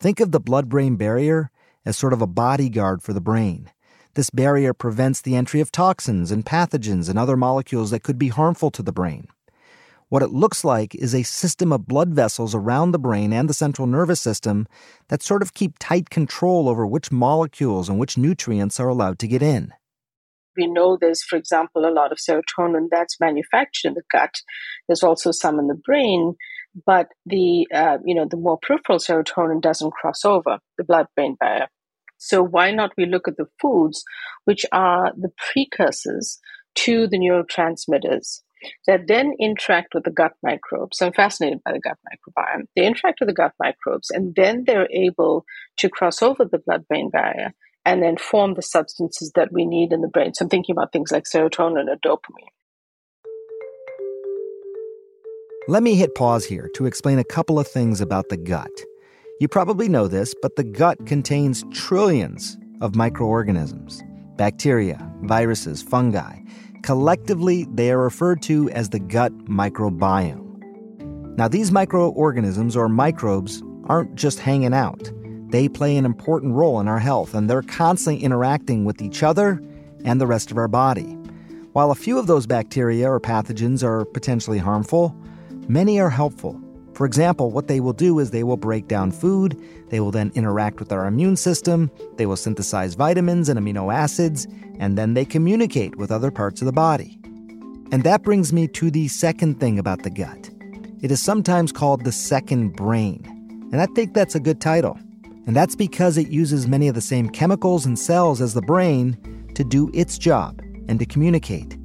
Think 0.00 0.20
of 0.20 0.32
the 0.32 0.40
blood 0.40 0.68
brain 0.68 0.96
barrier 0.96 1.50
as 1.84 1.96
sort 1.96 2.12
of 2.12 2.22
a 2.22 2.26
bodyguard 2.26 3.02
for 3.02 3.12
the 3.12 3.20
brain. 3.20 3.70
This 4.14 4.30
barrier 4.30 4.74
prevents 4.74 5.20
the 5.20 5.36
entry 5.36 5.60
of 5.60 5.72
toxins 5.72 6.30
and 6.30 6.44
pathogens 6.44 7.08
and 7.08 7.18
other 7.18 7.36
molecules 7.36 7.90
that 7.90 8.02
could 8.02 8.18
be 8.18 8.28
harmful 8.28 8.70
to 8.72 8.82
the 8.82 8.92
brain. 8.92 9.28
What 10.12 10.22
it 10.22 10.30
looks 10.30 10.62
like 10.62 10.94
is 10.94 11.14
a 11.14 11.22
system 11.22 11.72
of 11.72 11.86
blood 11.86 12.10
vessels 12.10 12.54
around 12.54 12.90
the 12.90 12.98
brain 12.98 13.32
and 13.32 13.48
the 13.48 13.54
central 13.54 13.86
nervous 13.86 14.20
system 14.20 14.68
that 15.08 15.22
sort 15.22 15.40
of 15.40 15.54
keep 15.54 15.78
tight 15.78 16.10
control 16.10 16.68
over 16.68 16.86
which 16.86 17.10
molecules 17.10 17.88
and 17.88 17.98
which 17.98 18.18
nutrients 18.18 18.78
are 18.78 18.88
allowed 18.88 19.18
to 19.20 19.26
get 19.26 19.40
in. 19.42 19.72
we 20.54 20.66
know 20.66 20.98
there's, 21.00 21.22
for 21.22 21.36
example, 21.36 21.86
a 21.86 21.96
lot 21.98 22.12
of 22.12 22.18
serotonin 22.18 22.88
that's 22.90 23.18
manufactured 23.20 23.88
in 23.88 23.94
the 23.94 24.02
gut. 24.12 24.34
There's 24.86 25.02
also 25.02 25.30
some 25.30 25.58
in 25.58 25.68
the 25.68 25.80
brain, 25.82 26.34
but 26.84 27.08
the 27.24 27.66
uh, 27.74 27.96
you 28.04 28.14
know 28.14 28.26
the 28.30 28.36
more 28.36 28.58
peripheral 28.58 28.98
serotonin 28.98 29.62
doesn't 29.62 29.92
cross 29.92 30.26
over 30.26 30.58
the 30.76 30.84
blood-brain 30.84 31.36
barrier. 31.40 31.68
So 32.18 32.42
why 32.42 32.70
not 32.70 32.92
we 32.98 33.06
look 33.06 33.28
at 33.28 33.38
the 33.38 33.48
foods 33.62 34.04
which 34.44 34.66
are 34.72 35.10
the 35.16 35.32
precursors 35.38 36.38
to 36.84 37.08
the 37.08 37.16
neurotransmitters 37.16 38.42
that 38.86 39.06
then 39.06 39.34
interact 39.40 39.94
with 39.94 40.04
the 40.04 40.10
gut 40.10 40.32
microbes. 40.42 41.00
I'm 41.00 41.12
fascinated 41.12 41.60
by 41.64 41.72
the 41.72 41.80
gut 41.80 41.98
microbiome. 42.06 42.66
They 42.76 42.86
interact 42.86 43.20
with 43.20 43.28
the 43.28 43.34
gut 43.34 43.52
microbes 43.58 44.10
and 44.10 44.34
then 44.34 44.64
they're 44.66 44.88
able 44.90 45.44
to 45.78 45.88
cross 45.88 46.22
over 46.22 46.44
the 46.44 46.58
blood 46.58 46.86
brain 46.88 47.10
barrier 47.10 47.52
and 47.84 48.02
then 48.02 48.16
form 48.16 48.54
the 48.54 48.62
substances 48.62 49.32
that 49.34 49.52
we 49.52 49.66
need 49.66 49.92
in 49.92 50.00
the 50.00 50.08
brain. 50.08 50.34
So 50.34 50.44
I'm 50.44 50.48
thinking 50.48 50.74
about 50.74 50.92
things 50.92 51.10
like 51.10 51.24
serotonin 51.24 51.88
or 51.88 51.96
dopamine. 51.96 52.48
Let 55.68 55.82
me 55.82 55.94
hit 55.94 56.14
pause 56.14 56.44
here 56.44 56.68
to 56.74 56.86
explain 56.86 57.18
a 57.18 57.24
couple 57.24 57.58
of 57.58 57.68
things 57.68 58.00
about 58.00 58.28
the 58.28 58.36
gut. 58.36 58.70
You 59.40 59.48
probably 59.48 59.88
know 59.88 60.08
this, 60.08 60.34
but 60.42 60.56
the 60.56 60.64
gut 60.64 61.06
contains 61.06 61.64
trillions 61.72 62.56
of 62.80 62.94
microorganisms 62.94 64.02
bacteria, 64.36 64.98
viruses, 65.22 65.82
fungi. 65.82 66.36
Collectively, 66.82 67.68
they 67.72 67.92
are 67.92 67.98
referred 67.98 68.42
to 68.42 68.68
as 68.70 68.88
the 68.88 68.98
gut 68.98 69.32
microbiome. 69.46 70.40
Now, 71.36 71.46
these 71.46 71.70
microorganisms 71.70 72.76
or 72.76 72.88
microbes 72.88 73.62
aren't 73.84 74.16
just 74.16 74.40
hanging 74.40 74.74
out. 74.74 75.10
They 75.50 75.68
play 75.68 75.96
an 75.96 76.04
important 76.04 76.54
role 76.54 76.80
in 76.80 76.88
our 76.88 76.98
health, 76.98 77.34
and 77.34 77.48
they're 77.48 77.62
constantly 77.62 78.24
interacting 78.24 78.84
with 78.84 79.00
each 79.00 79.22
other 79.22 79.62
and 80.04 80.20
the 80.20 80.26
rest 80.26 80.50
of 80.50 80.56
our 80.56 80.66
body. 80.66 81.16
While 81.72 81.92
a 81.92 81.94
few 81.94 82.18
of 82.18 82.26
those 82.26 82.46
bacteria 82.46 83.08
or 83.08 83.20
pathogens 83.20 83.84
are 83.84 84.04
potentially 84.04 84.58
harmful, 84.58 85.16
many 85.68 86.00
are 86.00 86.10
helpful. 86.10 86.60
For 86.94 87.06
example, 87.06 87.50
what 87.50 87.68
they 87.68 87.80
will 87.80 87.92
do 87.92 88.18
is 88.18 88.30
they 88.30 88.44
will 88.44 88.56
break 88.56 88.86
down 88.86 89.12
food, 89.12 89.58
they 89.88 90.00
will 90.00 90.10
then 90.10 90.30
interact 90.34 90.78
with 90.78 90.92
our 90.92 91.06
immune 91.06 91.36
system, 91.36 91.90
they 92.16 92.26
will 92.26 92.36
synthesize 92.36 92.94
vitamins 92.94 93.48
and 93.48 93.58
amino 93.58 93.92
acids, 93.92 94.46
and 94.78 94.98
then 94.98 95.14
they 95.14 95.24
communicate 95.24 95.96
with 95.96 96.12
other 96.12 96.30
parts 96.30 96.60
of 96.60 96.66
the 96.66 96.72
body. 96.72 97.18
And 97.92 98.04
that 98.04 98.22
brings 98.22 98.52
me 98.52 98.68
to 98.68 98.90
the 98.90 99.08
second 99.08 99.58
thing 99.60 99.78
about 99.78 100.02
the 100.02 100.10
gut. 100.10 100.50
It 101.00 101.10
is 101.10 101.20
sometimes 101.20 101.72
called 101.72 102.04
the 102.04 102.12
second 102.12 102.76
brain, 102.76 103.24
and 103.72 103.80
I 103.80 103.86
think 103.86 104.12
that's 104.14 104.34
a 104.34 104.40
good 104.40 104.60
title. 104.60 104.98
And 105.46 105.56
that's 105.56 105.74
because 105.74 106.18
it 106.18 106.28
uses 106.28 106.68
many 106.68 106.86
of 106.86 106.94
the 106.94 107.00
same 107.00 107.28
chemicals 107.28 107.84
and 107.84 107.98
cells 107.98 108.40
as 108.40 108.54
the 108.54 108.62
brain 108.62 109.16
to 109.54 109.64
do 109.64 109.90
its 109.92 110.16
job 110.16 110.62
and 110.88 111.00
to 111.00 111.06
communicate. 111.06 111.76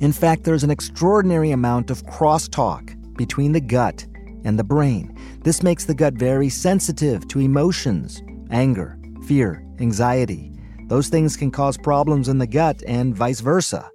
In 0.00 0.12
fact, 0.12 0.44
there's 0.44 0.64
an 0.64 0.70
extraordinary 0.70 1.50
amount 1.50 1.90
of 1.90 2.04
crosstalk 2.06 2.94
between 3.16 3.52
the 3.52 3.60
gut 3.60 4.06
and 4.46 4.58
the 4.58 4.64
brain. 4.64 5.14
This 5.42 5.62
makes 5.62 5.84
the 5.84 5.94
gut 5.94 6.14
very 6.14 6.48
sensitive 6.48 7.28
to 7.28 7.40
emotions, 7.40 8.22
anger, 8.50 8.98
fear, 9.26 9.62
anxiety. 9.80 10.52
Those 10.86 11.08
things 11.08 11.36
can 11.36 11.50
cause 11.50 11.76
problems 11.76 12.28
in 12.28 12.38
the 12.38 12.46
gut 12.46 12.82
and 12.86 13.14
vice 13.14 13.40
versa. 13.40 13.90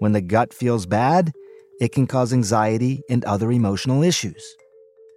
When 0.00 0.12
the 0.12 0.20
gut 0.20 0.52
feels 0.52 0.84
bad, 0.84 1.32
it 1.80 1.92
can 1.92 2.06
cause 2.06 2.32
anxiety 2.32 3.02
and 3.08 3.24
other 3.24 3.52
emotional 3.52 4.02
issues. 4.02 4.56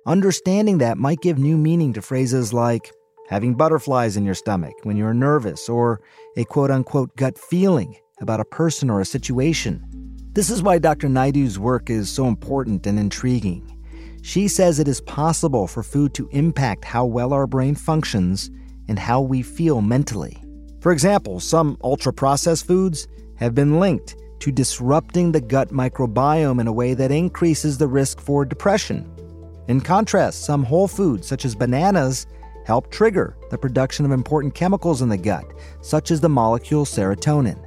Understanding 0.06 0.78
that 0.78 1.00
might 1.00 1.22
give 1.22 1.40
new 1.40 1.58
meaning 1.58 1.92
to 1.94 2.02
phrases 2.02 2.54
like 2.54 2.94
having 3.28 3.56
butterflies 3.56 4.16
in 4.16 4.24
your 4.24 4.36
stomach 4.36 4.74
when 4.84 4.98
you're 4.98 5.16
nervous, 5.16 5.68
or 5.68 6.00
a 6.38 6.46
quote 6.46 6.70
unquote 6.70 7.16
gut 7.16 7.40
feeling 7.40 7.98
about 8.22 8.40
a 8.40 8.46
person 8.46 8.90
or 8.90 9.02
a 9.02 9.06
situation. 9.06 9.84
This 10.34 10.50
is 10.50 10.62
why 10.62 10.78
Dr. 10.78 11.08
Naidoo's 11.08 11.58
work 11.58 11.90
is 11.90 12.10
so 12.10 12.28
important 12.28 12.86
and 12.86 13.00
intriguing. 13.00 13.75
She 14.26 14.48
says 14.48 14.80
it 14.80 14.88
is 14.88 15.02
possible 15.02 15.68
for 15.68 15.84
food 15.84 16.16
to 16.16 16.28
impact 16.32 16.84
how 16.84 17.06
well 17.06 17.32
our 17.32 17.46
brain 17.46 17.76
functions 17.76 18.50
and 18.88 18.98
how 18.98 19.22
we 19.22 19.44
feel 19.44 19.82
mentally. 19.84 20.42
For 20.80 20.92
example, 20.92 21.40
some 21.40 21.78
ultra 21.84 22.12
processed 22.12 22.66
foods 22.66 23.08
have 23.36 23.54
been 23.54 23.80
linked 23.80 24.16
to 24.40 24.52
disrupting 24.52 25.32
the 25.32 25.42
gut 25.42 25.70
microbiome 25.70 26.60
in 26.60 26.66
a 26.66 26.74
way 26.74 26.96
that 26.96 27.12
increases 27.12 27.78
the 27.78 27.88
risk 27.88 28.20
for 28.20 28.46
depression. 28.46 29.08
In 29.68 29.80
contrast, 29.80 30.44
some 30.44 30.64
whole 30.64 30.88
foods, 30.88 31.28
such 31.28 31.46
as 31.46 31.54
bananas, 31.54 32.26
help 32.66 32.90
trigger 32.90 33.38
the 33.52 33.60
production 33.60 34.08
of 34.08 34.12
important 34.12 34.56
chemicals 34.56 35.04
in 35.04 35.10
the 35.10 35.18
gut, 35.18 35.46
such 35.82 36.10
as 36.10 36.20
the 36.20 36.30
molecule 36.30 36.86
serotonin. 36.86 37.60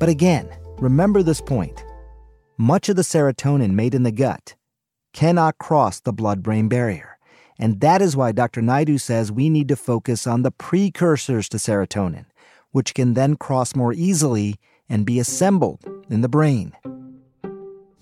But 0.00 0.08
again, 0.08 0.48
remember 0.80 1.22
this 1.22 1.40
point 1.40 1.84
much 2.56 2.88
of 2.88 2.96
the 2.96 3.02
serotonin 3.02 3.70
made 3.70 3.94
in 3.94 4.02
the 4.02 4.10
gut 4.10 4.56
cannot 5.12 5.58
cross 5.58 6.00
the 6.00 6.12
blood 6.12 6.42
brain 6.42 6.68
barrier. 6.68 7.18
And 7.58 7.80
that 7.80 8.00
is 8.00 8.16
why 8.16 8.32
Dr. 8.32 8.62
Naidoo 8.62 9.00
says 9.00 9.30
we 9.30 9.50
need 9.50 9.68
to 9.68 9.76
focus 9.76 10.26
on 10.26 10.42
the 10.42 10.50
precursors 10.50 11.48
to 11.50 11.58
serotonin, 11.58 12.26
which 12.72 12.94
can 12.94 13.14
then 13.14 13.36
cross 13.36 13.74
more 13.74 13.92
easily 13.92 14.56
and 14.88 15.04
be 15.04 15.18
assembled 15.18 15.84
in 16.08 16.22
the 16.22 16.28
brain. 16.28 16.72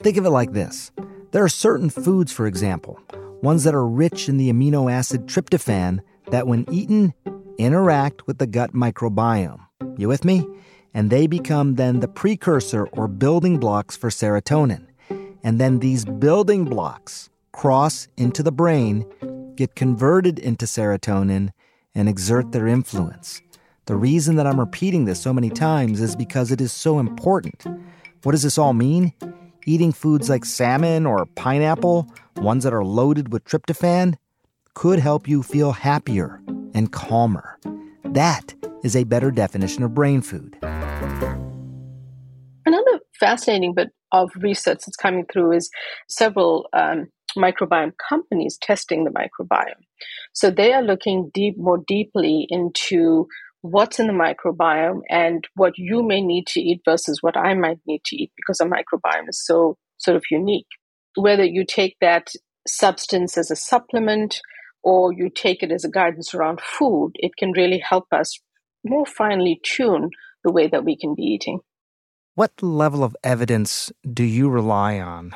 Think 0.00 0.16
of 0.16 0.24
it 0.24 0.30
like 0.30 0.52
this 0.52 0.92
there 1.32 1.44
are 1.44 1.48
certain 1.48 1.90
foods, 1.90 2.32
for 2.32 2.46
example, 2.46 2.98
ones 3.42 3.64
that 3.64 3.74
are 3.74 3.86
rich 3.86 4.28
in 4.28 4.38
the 4.38 4.50
amino 4.50 4.90
acid 4.90 5.26
tryptophan 5.26 6.00
that, 6.30 6.46
when 6.46 6.64
eaten, 6.70 7.14
interact 7.58 8.26
with 8.26 8.38
the 8.38 8.46
gut 8.46 8.72
microbiome. 8.72 9.60
You 9.96 10.08
with 10.08 10.24
me? 10.24 10.46
And 10.94 11.10
they 11.10 11.26
become 11.26 11.74
then 11.74 12.00
the 12.00 12.08
precursor 12.08 12.86
or 12.92 13.08
building 13.08 13.58
blocks 13.58 13.96
for 13.96 14.08
serotonin. 14.08 14.88
And 15.42 15.61
then 15.61 15.78
these 15.78 16.04
building 16.04 16.64
blocks 16.64 17.30
cross 17.52 18.09
into 18.16 18.42
the 18.42 18.52
brain, 18.52 19.07
get 19.57 19.75
converted 19.75 20.38
into 20.38 20.66
serotonin, 20.66 21.50
and 21.95 22.09
exert 22.09 22.52
their 22.52 22.66
influence. 22.66 23.40
The 23.87 23.97
reason 23.97 24.37
that 24.37 24.47
I'm 24.47 24.61
repeating 24.61 25.07
this 25.07 25.21
so 25.21 25.33
many 25.33 25.50
times 25.50 26.00
is 26.00 26.14
because 26.14 26.52
it 26.52 26.61
is 26.61 26.73
so 26.73 26.99
important. 26.99 27.64
What 28.23 28.33
does 28.33 28.42
this 28.42 28.59
all 28.59 28.75
mean? 28.75 29.12
Eating 29.66 29.92
foods 29.92 30.28
like 30.28 30.45
salmon 30.45 31.07
or 31.07 31.26
pineapple, 31.26 32.12
ones 32.37 32.64
that 32.64 32.75
are 32.75 32.85
loaded 32.85 33.33
with 33.33 33.45
tryptophan, 33.45 34.16
could 34.75 34.99
help 34.99 35.26
you 35.26 35.42
feel 35.42 35.73
happier 35.73 36.40
and 36.75 36.92
calmer. 36.92 37.59
That 38.04 38.54
is 38.85 38.95
a 38.95 39.04
better 39.04 39.30
definition 39.30 39.83
of 39.83 39.95
brain 39.95 40.23
food. 40.23 40.57
Another 40.62 41.38
fascinating 43.18 43.75
but 43.75 43.88
of 44.12 44.30
research 44.36 44.80
that's 44.86 44.96
coming 44.96 45.26
through 45.32 45.52
is 45.52 45.70
several 46.08 46.68
um, 46.72 47.08
microbiome 47.36 47.92
companies 48.08 48.58
testing 48.60 49.04
the 49.04 49.10
microbiome. 49.10 49.84
So 50.32 50.50
they 50.50 50.72
are 50.72 50.82
looking 50.82 51.30
deep, 51.34 51.56
more 51.58 51.78
deeply 51.86 52.46
into 52.48 53.26
what's 53.62 53.98
in 53.98 54.06
the 54.06 54.12
microbiome 54.12 55.00
and 55.10 55.46
what 55.54 55.72
you 55.76 56.02
may 56.02 56.20
need 56.20 56.46
to 56.48 56.60
eat 56.60 56.80
versus 56.84 57.18
what 57.22 57.36
I 57.36 57.54
might 57.54 57.80
need 57.86 58.02
to 58.06 58.16
eat 58.16 58.32
because 58.36 58.60
a 58.60 58.64
microbiome 58.64 59.28
is 59.28 59.44
so 59.44 59.76
sort 59.98 60.16
of 60.16 60.24
unique. 60.30 60.66
Whether 61.16 61.44
you 61.44 61.64
take 61.66 61.96
that 62.00 62.28
substance 62.66 63.36
as 63.36 63.50
a 63.50 63.56
supplement 63.56 64.40
or 64.84 65.12
you 65.12 65.28
take 65.28 65.62
it 65.62 65.72
as 65.72 65.84
a 65.84 65.90
guidance 65.90 66.34
around 66.34 66.60
food, 66.60 67.12
it 67.16 67.32
can 67.36 67.52
really 67.52 67.78
help 67.78 68.06
us 68.12 68.38
more 68.84 69.06
finely 69.06 69.60
tune 69.64 70.10
the 70.44 70.52
way 70.52 70.68
that 70.68 70.84
we 70.84 70.96
can 70.96 71.14
be 71.14 71.22
eating. 71.22 71.58
What 72.38 72.62
level 72.62 73.02
of 73.02 73.16
evidence 73.25 73.90
do 74.09 74.23
you 74.23 74.49
rely 74.49 75.00
on 75.00 75.35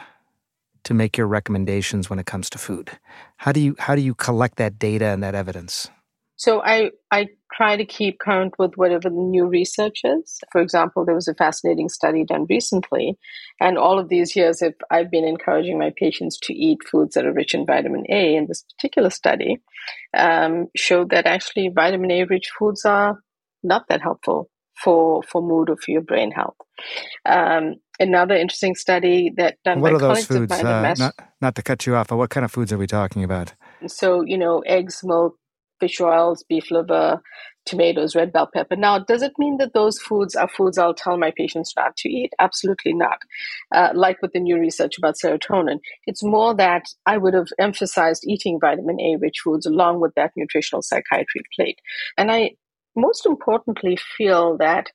to 0.85 0.95
make 0.95 1.19
your 1.19 1.27
recommendations 1.27 2.09
when 2.09 2.21
it 2.21 2.27
comes 2.27 2.49
to 2.51 2.59
food? 2.59 2.93
How 3.39 3.51
do 3.51 3.59
you 3.59 3.75
how 3.81 3.97
do 3.97 4.01
you 4.01 4.15
collect 4.15 4.57
that 4.59 4.79
data 4.79 5.07
and 5.07 5.21
that 5.25 5.35
evidence? 5.35 5.91
So 6.37 6.63
I 6.63 6.93
I 7.11 7.27
try 7.53 7.75
to 7.75 7.85
keep 7.85 8.21
current 8.21 8.55
with 8.57 8.75
whatever 8.77 9.11
the 9.11 9.17
new 9.17 9.47
research 9.47 10.03
is. 10.05 10.39
For 10.53 10.61
example, 10.61 11.05
there 11.05 11.17
was 11.17 11.27
a 11.27 11.35
fascinating 11.35 11.89
study 11.89 12.25
done 12.25 12.47
recently, 12.49 13.19
and 13.59 13.79
all 13.79 13.99
of 13.99 14.09
these 14.09 14.37
years 14.37 14.63
if 14.63 14.75
I've 14.89 15.11
been 15.11 15.27
encouraging 15.27 15.81
my 15.81 15.93
patients 15.97 16.39
to 16.45 16.55
eat 16.55 16.85
foods 16.89 17.15
that 17.15 17.27
are 17.27 17.33
rich 17.33 17.53
in 17.53 17.67
vitamin 17.67 18.05
A. 18.11 18.37
And 18.37 18.47
this 18.47 18.63
particular 18.77 19.11
study 19.11 19.59
um, 20.17 20.69
showed 20.77 21.11
that 21.11 21.27
actually 21.27 21.69
vitamin 21.75 22.13
A 22.13 22.25
rich 22.27 22.53
foods 22.57 22.85
are 22.85 23.19
not 23.65 23.89
that 23.89 24.03
helpful 24.03 24.53
for 24.83 25.23
for 25.23 25.43
mood 25.43 25.71
or 25.71 25.77
for 25.77 25.91
your 25.91 26.03
brain 26.03 26.31
health. 26.31 26.57
Um, 27.27 27.77
another 28.01 28.35
interesting 28.35 28.75
study 28.75 29.33
that 29.37 29.59
done 29.65 29.81
what 29.81 29.93
by 29.93 29.97
are 29.97 30.15
those 30.15 30.27
foods? 30.27 30.53
Uh, 30.53 30.95
not, 30.99 31.15
not 31.41 31.55
to 31.55 31.63
cut 31.63 31.87
you 31.87 31.97
off, 31.97 32.09
but 32.09 32.17
what 32.17 32.31
kind 32.31 32.45
of 32.45 32.53
foods 32.53 32.73
are 32.73 32.79
we 32.79 32.87
talking 32.87 33.25
about? 33.25 33.55
So 33.87 34.23
you 34.23 34.39
know, 34.39 34.61
eggs, 34.61 35.01
milk, 35.05 35.37
fish 35.81 36.01
oils, 36.01 36.45
beef 36.49 36.71
liver, 36.71 37.21
tomatoes, 37.67 38.15
red 38.15 38.33
bell 38.33 38.49
pepper. 38.53 38.77
Now, 38.77 38.99
does 38.99 39.23
it 39.23 39.33
mean 39.39 39.57
that 39.59 39.73
those 39.73 39.99
foods 39.99 40.35
are 40.35 40.49
foods 40.49 40.79
I'll 40.79 40.95
tell 40.95 41.17
my 41.17 41.33
patients 41.37 41.73
not 41.77 41.97
to 41.99 42.09
eat? 42.09 42.33
Absolutely 42.39 42.93
not. 42.93 43.19
Uh, 43.75 43.91
like 43.95 44.21
with 44.23 44.33
the 44.33 44.41
new 44.41 44.59
research 44.59 44.99
about 44.99 45.17
serotonin, 45.23 45.79
it's 46.07 46.23
more 46.23 46.55
that 46.55 46.85
I 47.07 47.19
would 47.19 47.35
have 47.35 47.49
emphasized 47.59 48.25
eating 48.27 48.59
vitamin 48.61 49.01
A 49.01 49.17
rich 49.17 49.41
foods 49.43 49.67
along 49.67 50.01
with 50.01 50.15
that 50.15 50.33
nutritional 50.37 50.83
psychiatry 50.83 51.43
plate. 51.57 51.81
And 52.17 52.31
I 52.31 52.53
most 52.97 53.27
importantly 53.27 53.99
feel 54.17 54.57
that 54.59 54.91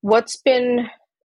what's 0.00 0.36
been 0.36 0.88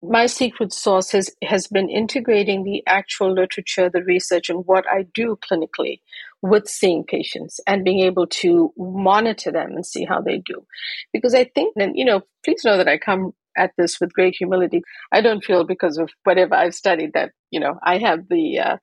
my 0.10 0.26
secret 0.28 0.72
sauce 0.72 1.12
has, 1.12 1.32
has 1.44 1.68
been 1.68 1.90
integrating 1.90 2.64
the 2.64 2.84
actual 2.88 3.34
literature, 3.34 3.90
the 3.90 4.04
research, 4.04 4.50
and 4.50 4.64
what 4.66 4.86
I 4.88 5.06
do 5.14 5.38
clinically 5.50 6.02
with 6.42 6.68
seeing 6.68 7.04
patients 7.04 7.60
and 7.66 7.84
being 7.84 8.02
able 8.02 8.28
to 8.28 8.72
monitor 8.78 9.52
them 9.52 9.72
and 9.72 9.86
see 9.86 10.06
how 10.06 10.22
they 10.22 10.38
do. 10.38 10.66
Because 11.12 11.34
I 11.34 11.46
think 11.56 11.74
that, 11.78 11.92
you 11.96 12.06
know, 12.06 12.22
please 12.44 12.62
know 12.64 12.78
that 12.78 12.88
I 12.88 12.98
come 12.98 13.32
at 13.58 13.72
this 13.78 14.00
with 14.00 14.14
great 14.14 14.36
humility. 14.38 14.82
I 15.12 15.22
don't 15.22 15.44
feel 15.44 15.64
because 15.64 15.98
of 15.98 16.10
whatever 16.24 16.56
I've 16.56 16.76
studied 16.76 17.12
that, 17.14 17.32
you 17.50 17.60
know, 17.60 17.80
I 17.84 17.98
have 18.00 18.28
the, 18.30 18.60
uh, 18.60 18.78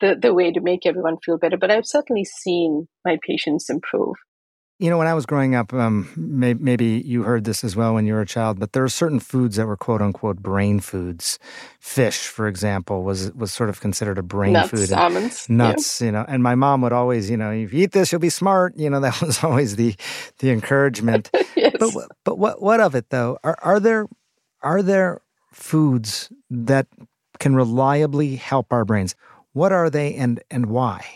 the, 0.00 0.16
the 0.20 0.34
way 0.34 0.50
to 0.50 0.60
make 0.60 0.86
everyone 0.86 1.18
feel 1.24 1.38
better, 1.38 1.56
but 1.56 1.70
I've 1.70 1.86
certainly 1.86 2.24
seen 2.24 2.88
my 3.04 3.18
patients 3.24 3.70
improve. 3.70 4.16
You 4.80 4.90
know, 4.90 4.98
when 4.98 5.06
I 5.06 5.14
was 5.14 5.24
growing 5.24 5.54
up, 5.54 5.72
um, 5.72 6.08
may, 6.16 6.54
maybe 6.54 7.00
you 7.06 7.22
heard 7.22 7.44
this 7.44 7.62
as 7.62 7.76
well 7.76 7.94
when 7.94 8.06
you 8.06 8.14
were 8.14 8.22
a 8.22 8.26
child, 8.26 8.58
but 8.58 8.72
there 8.72 8.82
are 8.82 8.88
certain 8.88 9.20
foods 9.20 9.54
that 9.54 9.66
were 9.66 9.76
quote 9.76 10.02
unquote 10.02 10.38
brain 10.38 10.80
foods. 10.80 11.38
Fish, 11.78 12.26
for 12.26 12.48
example, 12.48 13.04
was 13.04 13.32
was 13.34 13.52
sort 13.52 13.68
of 13.68 13.80
considered 13.80 14.18
a 14.18 14.22
brain 14.22 14.54
nuts, 14.54 14.70
food. 14.70 14.92
Almonds, 14.92 15.48
nuts, 15.48 16.00
yeah. 16.00 16.06
you 16.06 16.12
know. 16.12 16.24
And 16.26 16.42
my 16.42 16.56
mom 16.56 16.80
would 16.80 16.92
always, 16.92 17.30
you 17.30 17.36
know, 17.36 17.52
if 17.52 17.72
you 17.72 17.84
eat 17.84 17.92
this, 17.92 18.10
you'll 18.10 18.20
be 18.20 18.30
smart. 18.30 18.76
You 18.76 18.90
know, 18.90 18.98
that 19.06 19.20
was 19.20 19.44
always 19.44 19.76
the 19.76 19.94
the 20.40 20.50
encouragement. 20.50 21.30
yes. 21.56 21.76
But 21.78 21.92
but 22.24 22.38
what 22.38 22.60
what 22.60 22.80
of 22.80 22.96
it 22.96 23.10
though? 23.10 23.38
Are 23.44 23.56
are 23.62 23.78
there 23.78 24.06
are 24.60 24.82
there 24.82 25.20
foods 25.52 26.32
that 26.50 26.88
can 27.38 27.54
reliably 27.54 28.34
help 28.34 28.72
our 28.72 28.84
brains? 28.84 29.14
What 29.52 29.70
are 29.70 29.88
they, 29.88 30.14
and 30.16 30.42
and 30.50 30.66
why? 30.66 31.06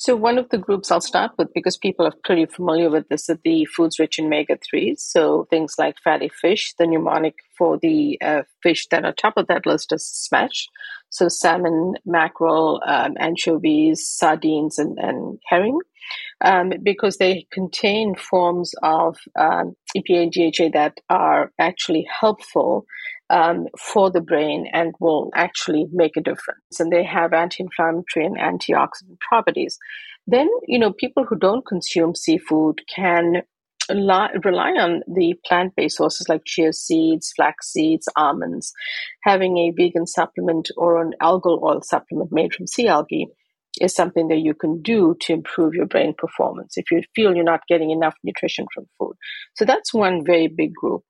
So 0.00 0.16
one 0.16 0.38
of 0.38 0.48
the 0.48 0.56
groups 0.56 0.90
I'll 0.90 1.02
start 1.02 1.32
with, 1.36 1.52
because 1.52 1.76
people 1.76 2.06
are 2.06 2.14
pretty 2.24 2.46
familiar 2.46 2.88
with 2.88 3.10
this, 3.10 3.28
are 3.28 3.38
the 3.44 3.66
foods 3.66 3.98
rich 3.98 4.18
in 4.18 4.24
omega-3s. 4.24 4.98
So 4.98 5.46
things 5.50 5.74
like 5.76 5.98
fatty 6.02 6.30
fish, 6.30 6.72
the 6.78 6.86
mnemonic 6.86 7.34
for 7.58 7.76
the 7.76 8.18
uh, 8.22 8.44
fish 8.62 8.86
that 8.86 9.04
are 9.04 9.12
top 9.12 9.34
of 9.36 9.46
that 9.48 9.66
list 9.66 9.92
is 9.92 10.06
smash. 10.06 10.68
So 11.10 11.28
salmon, 11.28 11.96
mackerel, 12.06 12.80
um, 12.86 13.12
anchovies, 13.18 14.08
sardines, 14.08 14.78
and, 14.78 14.98
and 14.98 15.38
herring. 15.46 15.78
Um, 16.40 16.72
because 16.82 17.18
they 17.18 17.46
contain 17.52 18.14
forms 18.14 18.72
of 18.82 19.18
um, 19.38 19.76
EPA 19.94 20.22
and 20.22 20.32
DHA 20.32 20.70
that 20.72 20.98
are 21.10 21.52
actually 21.58 22.08
helpful 22.20 22.86
um, 23.30 23.68
for 23.78 24.10
the 24.10 24.20
brain 24.20 24.66
and 24.72 24.94
will 25.00 25.30
actually 25.34 25.86
make 25.92 26.16
a 26.16 26.20
difference. 26.20 26.80
And 26.80 26.92
they 26.92 27.04
have 27.04 27.32
anti-inflammatory 27.32 28.26
and 28.26 28.36
antioxidant 28.36 29.20
properties. 29.20 29.78
Then, 30.26 30.48
you 30.66 30.78
know, 30.78 30.92
people 30.92 31.24
who 31.24 31.38
don't 31.38 31.66
consume 31.66 32.14
seafood 32.14 32.80
can 32.94 33.42
rely 33.88 34.72
on 34.78 35.02
the 35.12 35.34
plant-based 35.46 35.96
sources 35.96 36.28
like 36.28 36.42
chia 36.44 36.72
seeds, 36.72 37.32
flax 37.34 37.72
seeds, 37.72 38.08
almonds. 38.16 38.72
Having 39.24 39.58
a 39.58 39.72
vegan 39.76 40.06
supplement 40.06 40.68
or 40.76 41.00
an 41.02 41.12
algal 41.20 41.62
oil 41.62 41.80
supplement 41.82 42.30
made 42.30 42.54
from 42.54 42.66
sea 42.66 42.88
algae 42.88 43.26
is 43.80 43.94
something 43.94 44.28
that 44.28 44.38
you 44.38 44.54
can 44.54 44.82
do 44.82 45.16
to 45.20 45.32
improve 45.32 45.74
your 45.74 45.86
brain 45.86 46.14
performance 46.16 46.76
if 46.76 46.90
you 46.90 47.02
feel 47.14 47.34
you're 47.34 47.44
not 47.44 47.66
getting 47.68 47.90
enough 47.90 48.14
nutrition 48.22 48.66
from 48.74 48.86
food. 48.98 49.14
So 49.54 49.64
that's 49.64 49.94
one 49.94 50.24
very 50.24 50.48
big 50.48 50.74
group. 50.74 51.02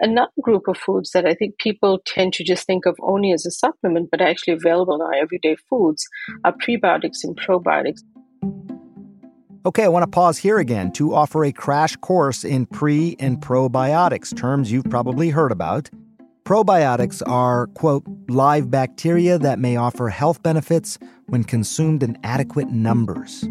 Another 0.00 0.32
group 0.40 0.66
of 0.66 0.76
foods 0.76 1.12
that 1.12 1.24
I 1.24 1.34
think 1.34 1.58
people 1.58 2.00
tend 2.04 2.32
to 2.34 2.44
just 2.44 2.66
think 2.66 2.84
of 2.84 2.96
only 3.00 3.32
as 3.32 3.46
a 3.46 3.50
supplement, 3.50 4.10
but 4.10 4.20
actually 4.20 4.54
available 4.54 4.96
in 4.96 5.00
our 5.00 5.14
everyday 5.14 5.56
foods, 5.70 6.04
are 6.44 6.52
prebiotics 6.52 7.22
and 7.22 7.36
probiotics. 7.36 8.00
Okay, 9.66 9.84
I 9.84 9.88
want 9.88 10.02
to 10.02 10.10
pause 10.10 10.36
here 10.36 10.58
again 10.58 10.90
to 10.92 11.14
offer 11.14 11.44
a 11.44 11.52
crash 11.52 11.94
course 11.96 12.44
in 12.44 12.66
pre 12.66 13.16
and 13.20 13.40
probiotics, 13.40 14.36
terms 14.36 14.70
you've 14.72 14.90
probably 14.90 15.30
heard 15.30 15.52
about. 15.52 15.88
Probiotics 16.44 17.22
are, 17.26 17.68
quote, 17.68 18.04
live 18.28 18.70
bacteria 18.70 19.38
that 19.38 19.58
may 19.58 19.76
offer 19.76 20.08
health 20.08 20.42
benefits 20.42 20.98
when 21.28 21.44
consumed 21.44 22.02
in 22.02 22.18
adequate 22.24 22.68
numbers. 22.68 23.48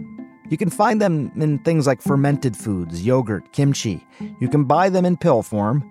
You 0.50 0.58
can 0.58 0.70
find 0.70 1.02
them 1.02 1.32
in 1.36 1.58
things 1.60 1.88
like 1.88 2.02
fermented 2.02 2.56
foods, 2.56 3.04
yogurt, 3.04 3.52
kimchi. 3.54 4.06
You 4.40 4.50
can 4.50 4.66
buy 4.66 4.90
them 4.90 5.06
in 5.06 5.18
pill 5.18 5.42
form. 5.42 5.90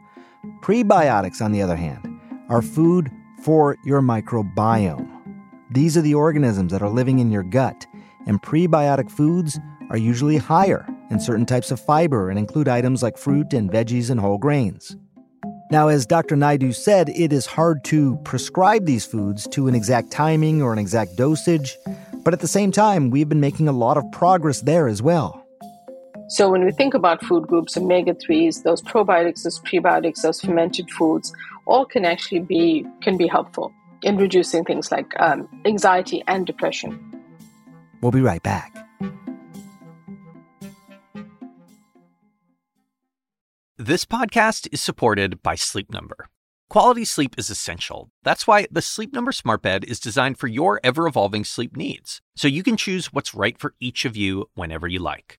Prebiotics, 0.60 1.40
on 1.40 1.52
the 1.52 1.62
other 1.62 1.76
hand, 1.76 2.20
are 2.48 2.62
food 2.62 3.10
for 3.42 3.76
your 3.84 4.00
microbiome. 4.00 5.08
These 5.70 5.96
are 5.96 6.02
the 6.02 6.14
organisms 6.14 6.72
that 6.72 6.82
are 6.82 6.88
living 6.88 7.18
in 7.18 7.30
your 7.30 7.42
gut, 7.44 7.86
and 8.26 8.42
prebiotic 8.42 9.10
foods 9.10 9.58
are 9.90 9.96
usually 9.96 10.36
higher 10.36 10.86
in 11.10 11.20
certain 11.20 11.46
types 11.46 11.70
of 11.70 11.80
fiber 11.80 12.30
and 12.30 12.38
include 12.38 12.68
items 12.68 13.02
like 13.02 13.16
fruit 13.16 13.52
and 13.52 13.70
veggies 13.70 14.10
and 14.10 14.18
whole 14.18 14.38
grains. 14.38 14.96
Now, 15.70 15.88
as 15.88 16.06
Dr. 16.06 16.36
Naidoo 16.36 16.74
said, 16.74 17.08
it 17.10 17.32
is 17.32 17.46
hard 17.46 17.84
to 17.84 18.16
prescribe 18.24 18.84
these 18.84 19.06
foods 19.06 19.46
to 19.48 19.68
an 19.68 19.74
exact 19.74 20.10
timing 20.10 20.60
or 20.60 20.72
an 20.72 20.78
exact 20.78 21.16
dosage, 21.16 21.78
but 22.24 22.34
at 22.34 22.40
the 22.40 22.48
same 22.48 22.72
time, 22.72 23.10
we've 23.10 23.28
been 23.28 23.40
making 23.40 23.68
a 23.68 23.72
lot 23.72 23.96
of 23.96 24.04
progress 24.12 24.60
there 24.60 24.86
as 24.86 25.00
well. 25.00 25.41
So 26.28 26.50
when 26.50 26.64
we 26.64 26.72
think 26.72 26.94
about 26.94 27.22
food 27.24 27.46
groups, 27.46 27.76
omega 27.76 28.14
threes, 28.14 28.62
those 28.62 28.80
probiotics, 28.80 29.42
those 29.42 29.60
prebiotics, 29.60 30.22
those 30.22 30.40
fermented 30.40 30.90
foods, 30.90 31.32
all 31.66 31.84
can 31.84 32.04
actually 32.04 32.40
be 32.40 32.86
can 33.02 33.16
be 33.16 33.26
helpful 33.26 33.72
in 34.02 34.16
reducing 34.16 34.64
things 34.64 34.90
like 34.90 35.12
um, 35.20 35.48
anxiety 35.64 36.22
and 36.26 36.46
depression. 36.46 36.98
We'll 38.00 38.12
be 38.12 38.20
right 38.20 38.42
back. 38.42 38.74
This 43.78 44.04
podcast 44.04 44.68
is 44.72 44.80
supported 44.80 45.42
by 45.42 45.54
Sleep 45.56 45.90
Number. 45.90 46.28
Quality 46.70 47.04
sleep 47.04 47.34
is 47.36 47.50
essential. 47.50 48.10
That's 48.22 48.46
why 48.46 48.66
the 48.70 48.80
Sleep 48.80 49.12
Number 49.12 49.32
Smart 49.32 49.60
Bed 49.60 49.84
is 49.84 50.00
designed 50.00 50.38
for 50.38 50.46
your 50.46 50.80
ever 50.82 51.06
evolving 51.06 51.44
sleep 51.44 51.76
needs, 51.76 52.22
so 52.34 52.48
you 52.48 52.62
can 52.62 52.76
choose 52.78 53.12
what's 53.12 53.34
right 53.34 53.58
for 53.58 53.74
each 53.80 54.04
of 54.04 54.16
you 54.16 54.46
whenever 54.54 54.88
you 54.88 54.98
like. 54.98 55.38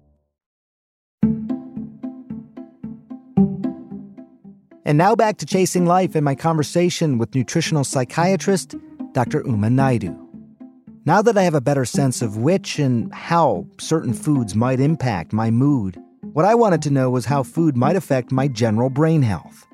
And 4.91 4.97
now 4.97 5.15
back 5.15 5.37
to 5.37 5.45
chasing 5.45 5.85
life 5.85 6.15
and 6.15 6.25
my 6.25 6.35
conversation 6.35 7.17
with 7.17 7.33
nutritional 7.33 7.85
psychiatrist 7.85 8.75
Dr. 9.13 9.41
Uma 9.45 9.69
Naidoo. 9.69 10.19
Now 11.05 11.21
that 11.21 11.37
I 11.37 11.43
have 11.43 11.53
a 11.53 11.61
better 11.61 11.85
sense 11.85 12.21
of 12.21 12.35
which 12.35 12.77
and 12.77 13.13
how 13.13 13.65
certain 13.79 14.11
foods 14.11 14.53
might 14.53 14.81
impact 14.81 15.31
my 15.31 15.49
mood, 15.49 15.97
what 16.33 16.43
I 16.43 16.55
wanted 16.55 16.81
to 16.81 16.89
know 16.89 17.09
was 17.09 17.23
how 17.23 17.41
food 17.41 17.77
might 17.77 17.95
affect 17.95 18.33
my 18.33 18.49
general 18.49 18.89
brain 18.89 19.21
health. 19.21 19.65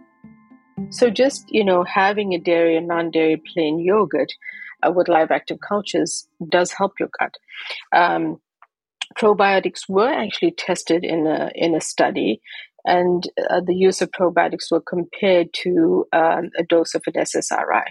So, 0.91 1.09
just 1.09 1.49
you 1.49 1.65
know, 1.65 1.83
having 1.83 2.35
a 2.35 2.39
dairy 2.39 2.77
and 2.77 2.87
non-dairy 2.87 3.41
plain 3.51 3.79
yogurt 3.79 4.31
uh, 4.85 4.91
with 4.91 5.07
live 5.07 5.31
active 5.31 5.57
cultures 5.67 6.27
does 6.47 6.71
help 6.73 6.99
your 6.99 7.09
gut. 7.17 7.33
Um, 7.91 8.39
probiotics 9.15 9.89
were 9.89 10.13
actually 10.13 10.51
tested 10.51 11.03
in 11.03 11.25
a 11.25 11.49
in 11.55 11.73
a 11.73 11.81
study, 11.81 12.39
and 12.87 13.23
uh, 13.49 13.61
the 13.63 13.75
use 13.75 14.01
of 14.01 14.09
probiotics 14.11 14.71
were 14.71 14.81
compared 14.81 15.53
to 15.63 16.05
um, 16.13 16.49
a 16.57 16.63
dose 16.67 16.95
of 16.95 17.03
an 17.05 17.13
SSRI, 17.21 17.83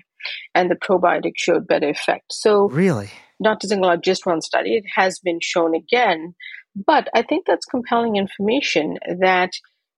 and 0.55 0.71
the 0.71 0.75
probiotic 0.75 1.33
showed 1.37 1.69
better 1.69 1.91
effect. 1.91 2.33
So 2.33 2.69
really, 2.69 3.11
not 3.39 3.61
to 3.61 3.69
single 3.69 3.91
out 3.91 4.03
just 4.03 4.27
one 4.27 4.41
study, 4.41 4.75
it 4.77 4.85
has 4.95 5.21
been 5.21 5.39
shown 5.41 5.75
again. 5.75 6.35
But 6.75 7.09
I 7.15 7.23
think 7.23 7.47
that's 7.47 7.65
compelling 7.65 8.17
information 8.17 8.99
that 9.21 9.51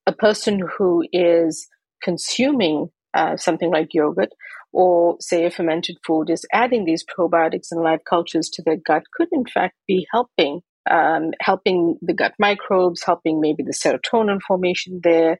a 0.06 0.12
person 0.12 0.60
who 0.76 1.04
is 1.12 1.66
consuming 2.02 2.88
uh, 3.14 3.36
something 3.36 3.70
like 3.70 3.94
yogurt 3.94 4.30
or 4.72 5.16
say 5.20 5.44
a 5.44 5.50
fermented 5.50 5.96
food 6.06 6.30
is 6.30 6.44
adding 6.52 6.84
these 6.84 7.04
probiotics 7.04 7.68
and 7.70 7.82
live 7.82 8.00
cultures 8.08 8.50
to 8.50 8.62
their 8.62 8.76
gut 8.76 9.02
could 9.14 9.28
in 9.32 9.44
fact 9.46 9.74
be 9.86 10.06
helping 10.12 10.60
um, 10.90 11.32
helping 11.40 11.96
the 12.02 12.14
gut 12.14 12.34
microbes 12.38 13.02
helping 13.04 13.40
maybe 13.40 13.62
the 13.62 13.72
serotonin 13.72 14.40
formation 14.46 15.00
there. 15.02 15.38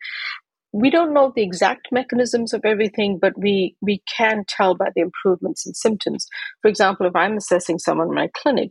We 0.73 0.91
don't 0.91 1.15
know 1.15 1.33
the 1.35 1.43
exact 1.43 1.89
mechanisms 1.93 2.53
of 2.53 2.63
everything 2.65 3.19
but 3.21 3.33
we 3.39 3.77
we 3.81 4.03
can 4.17 4.45
tell 4.49 4.75
by 4.75 4.91
the 4.95 5.03
improvements 5.03 5.67
in 5.67 5.75
symptoms. 5.75 6.27
For 6.63 6.69
example 6.69 7.07
if 7.07 7.17
i'm 7.17 7.37
assessing 7.37 7.79
someone 7.79 8.09
in 8.09 8.15
my 8.15 8.29
clinic 8.35 8.71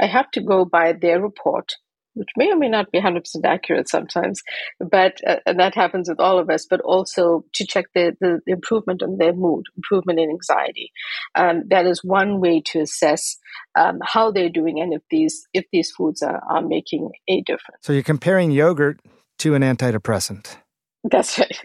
i 0.00 0.06
have 0.06 0.30
to 0.32 0.40
go 0.40 0.64
by 0.64 0.92
their 0.92 1.20
report 1.20 1.72
which 2.14 2.28
may 2.36 2.50
or 2.50 2.56
may 2.56 2.68
not 2.68 2.90
be 2.90 3.00
100% 3.00 3.22
accurate 3.44 3.88
sometimes, 3.88 4.42
but 4.78 5.20
uh, 5.26 5.36
that 5.46 5.74
happens 5.74 6.08
with 6.08 6.20
all 6.20 6.38
of 6.38 6.50
us, 6.50 6.66
but 6.68 6.80
also 6.80 7.44
to 7.54 7.66
check 7.66 7.86
the, 7.94 8.16
the, 8.20 8.40
the 8.46 8.52
improvement 8.52 9.02
in 9.02 9.18
their 9.18 9.32
mood, 9.32 9.64
improvement 9.76 10.18
in 10.18 10.30
anxiety. 10.30 10.92
Um, 11.34 11.64
that 11.68 11.86
is 11.86 12.04
one 12.04 12.40
way 12.40 12.60
to 12.66 12.80
assess 12.80 13.36
um, 13.74 13.98
how 14.02 14.30
they're 14.30 14.48
doing 14.48 14.80
and 14.80 14.92
if 14.92 15.02
these, 15.10 15.46
if 15.52 15.64
these 15.72 15.90
foods 15.90 16.22
are, 16.22 16.42
are 16.50 16.62
making 16.62 17.10
a 17.28 17.40
difference. 17.42 17.78
So 17.82 17.92
you're 17.92 18.02
comparing 18.02 18.50
yogurt 18.50 19.00
to 19.38 19.54
an 19.54 19.62
antidepressant. 19.62 20.56
That's 21.04 21.38
right. 21.38 21.58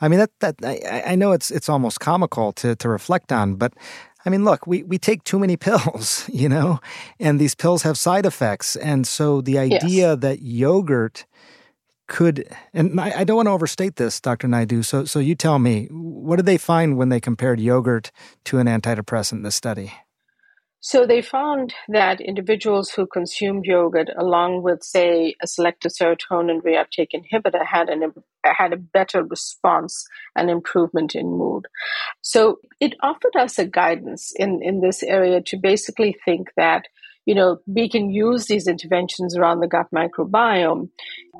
I 0.00 0.08
mean 0.08 0.18
that 0.18 0.30
that 0.40 0.56
I, 0.62 1.12
I 1.12 1.14
know 1.14 1.32
it's 1.32 1.50
it's 1.50 1.68
almost 1.68 2.00
comical 2.00 2.52
to 2.54 2.76
to 2.76 2.88
reflect 2.88 3.32
on, 3.32 3.54
but 3.54 3.72
I 4.26 4.30
mean, 4.30 4.44
look, 4.44 4.66
we, 4.66 4.82
we 4.82 4.98
take 4.98 5.24
too 5.24 5.38
many 5.38 5.56
pills, 5.56 6.28
you 6.32 6.48
know, 6.48 6.80
and 7.18 7.40
these 7.40 7.54
pills 7.54 7.82
have 7.82 7.96
side 7.96 8.26
effects. 8.26 8.76
And 8.76 9.06
so 9.06 9.40
the 9.40 9.58
idea 9.58 10.10
yes. 10.10 10.18
that 10.18 10.42
yogurt 10.42 11.24
could, 12.08 12.48
and 12.74 13.00
I, 13.00 13.20
I, 13.20 13.24
don't 13.24 13.36
want 13.36 13.46
to 13.46 13.52
overstate 13.52 13.96
this, 13.96 14.20
Dr. 14.20 14.46
Naidoo. 14.46 14.84
So, 14.84 15.04
so 15.04 15.18
you 15.18 15.34
tell 15.34 15.58
me, 15.58 15.86
what 15.90 16.36
did 16.36 16.46
they 16.46 16.58
find 16.58 16.96
when 16.96 17.08
they 17.08 17.20
compared 17.20 17.58
yogurt 17.58 18.12
to 18.44 18.58
an 18.58 18.68
antidepressant 18.68 19.32
in 19.38 19.42
this 19.42 19.56
study? 19.56 19.92
So 20.88 21.04
they 21.04 21.20
found 21.20 21.74
that 21.88 22.20
individuals 22.20 22.90
who 22.90 23.08
consumed 23.08 23.64
yogurt, 23.64 24.08
along 24.16 24.62
with, 24.62 24.84
say, 24.84 25.34
a 25.42 25.46
selective 25.48 25.90
serotonin 25.90 26.62
reuptake 26.62 27.10
inhibitor, 27.12 27.66
had 27.66 27.88
an 27.88 28.12
had 28.44 28.72
a 28.72 28.76
better 28.76 29.24
response 29.24 30.06
and 30.36 30.48
improvement 30.48 31.16
in 31.16 31.26
mood. 31.26 31.66
So 32.22 32.60
it 32.78 32.94
offered 33.02 33.34
us 33.34 33.58
a 33.58 33.66
guidance 33.66 34.32
in 34.36 34.60
in 34.62 34.80
this 34.80 35.02
area 35.02 35.40
to 35.46 35.56
basically 35.56 36.14
think 36.24 36.50
that 36.56 36.84
you 37.24 37.34
know 37.34 37.58
we 37.66 37.88
can 37.88 38.08
use 38.10 38.46
these 38.46 38.68
interventions 38.68 39.36
around 39.36 39.58
the 39.58 39.66
gut 39.66 39.88
microbiome 39.92 40.88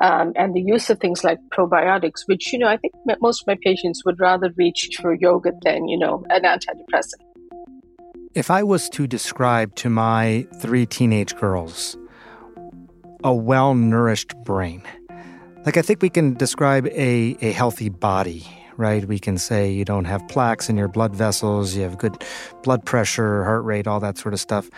um, 0.02 0.32
and 0.35 0.54
the 0.54 0.64
use 0.74 0.90
of 0.90 0.98
things 0.98 1.22
like 1.22 1.38
probiotics, 1.56 2.26
which 2.26 2.52
you 2.52 2.59
know 2.59 2.66
I 2.66 2.78
think 2.78 2.94
most 3.20 3.42
of 3.42 3.46
my 3.46 3.59
patients 3.62 4.02
would 4.04 4.18
rather 4.18 4.50
reach 4.56 4.88
for 5.00 5.14
yogurt 5.14 5.61
than 5.62 5.87
you 5.87 6.00
know 6.00 6.24
an 6.30 6.42
antidepressant. 6.42 7.25
If 8.37 8.51
I 8.51 8.62
was 8.64 8.90
to 8.90 9.07
describe 9.07 9.75
to 9.77 9.88
my 9.88 10.46
three 10.61 10.85
teenage 10.85 11.35
girls 11.37 11.96
a 13.25 13.35
well 13.35 13.75
nourished 13.75 14.37
brain, 14.44 14.83
like 15.64 15.79
I 15.79 15.81
think 15.81 16.03
we 16.03 16.11
can 16.11 16.35
describe 16.35 16.87
a, 16.88 17.35
a 17.40 17.53
healthy 17.53 17.88
body, 17.88 18.46
right? 18.77 19.03
We 19.07 19.18
can 19.18 19.38
say 19.38 19.70
you 19.72 19.87
don't 19.87 20.05
have 20.05 20.29
plaques 20.29 20.68
in 20.68 20.77
your 20.77 20.87
blood 20.87 21.14
vessels, 21.14 21.75
you 21.75 21.81
have 21.85 21.96
good 21.96 22.22
blood 22.62 22.85
pressure, 22.85 23.42
heart 23.42 23.64
rate, 23.64 23.87
all 23.87 24.01
that 24.01 24.18
sort 24.18 24.35
of 24.35 24.40
stuff. 24.40 24.68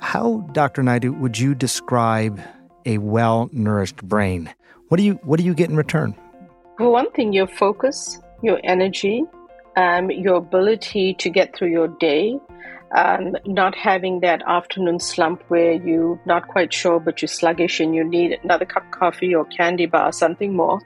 How, 0.00 0.46
Dr. 0.52 0.84
Naidoo, 0.84 1.18
would 1.18 1.36
you 1.36 1.56
describe 1.56 2.40
a 2.86 2.98
well 2.98 3.50
nourished 3.52 4.00
brain? 4.04 4.48
What 4.90 4.98
do 4.98 5.02
you 5.02 5.14
what 5.24 5.40
do 5.40 5.44
you 5.44 5.54
get 5.54 5.70
in 5.70 5.74
return? 5.74 6.14
Well, 6.78 6.92
one 6.92 7.10
thing, 7.10 7.32
your 7.32 7.48
focus, 7.48 8.20
your 8.42 8.60
energy, 8.62 9.24
um, 9.76 10.08
your 10.12 10.36
ability 10.36 11.14
to 11.14 11.30
get 11.30 11.56
through 11.56 11.70
your 11.70 11.88
day, 11.88 12.38
um, 12.96 13.36
not 13.46 13.74
having 13.74 14.20
that 14.20 14.42
afternoon 14.46 15.00
slump 15.00 15.42
where 15.48 15.72
you're 15.72 16.20
not 16.26 16.48
quite 16.48 16.72
sure 16.72 17.00
but 17.00 17.22
you're 17.22 17.28
sluggish 17.28 17.80
and 17.80 17.94
you 17.94 18.04
need 18.04 18.38
another 18.42 18.64
cup 18.64 18.84
of 18.84 18.90
coffee 18.90 19.34
or 19.34 19.44
candy 19.46 19.86
bar, 19.86 20.12
something 20.12 20.54
more 20.54 20.80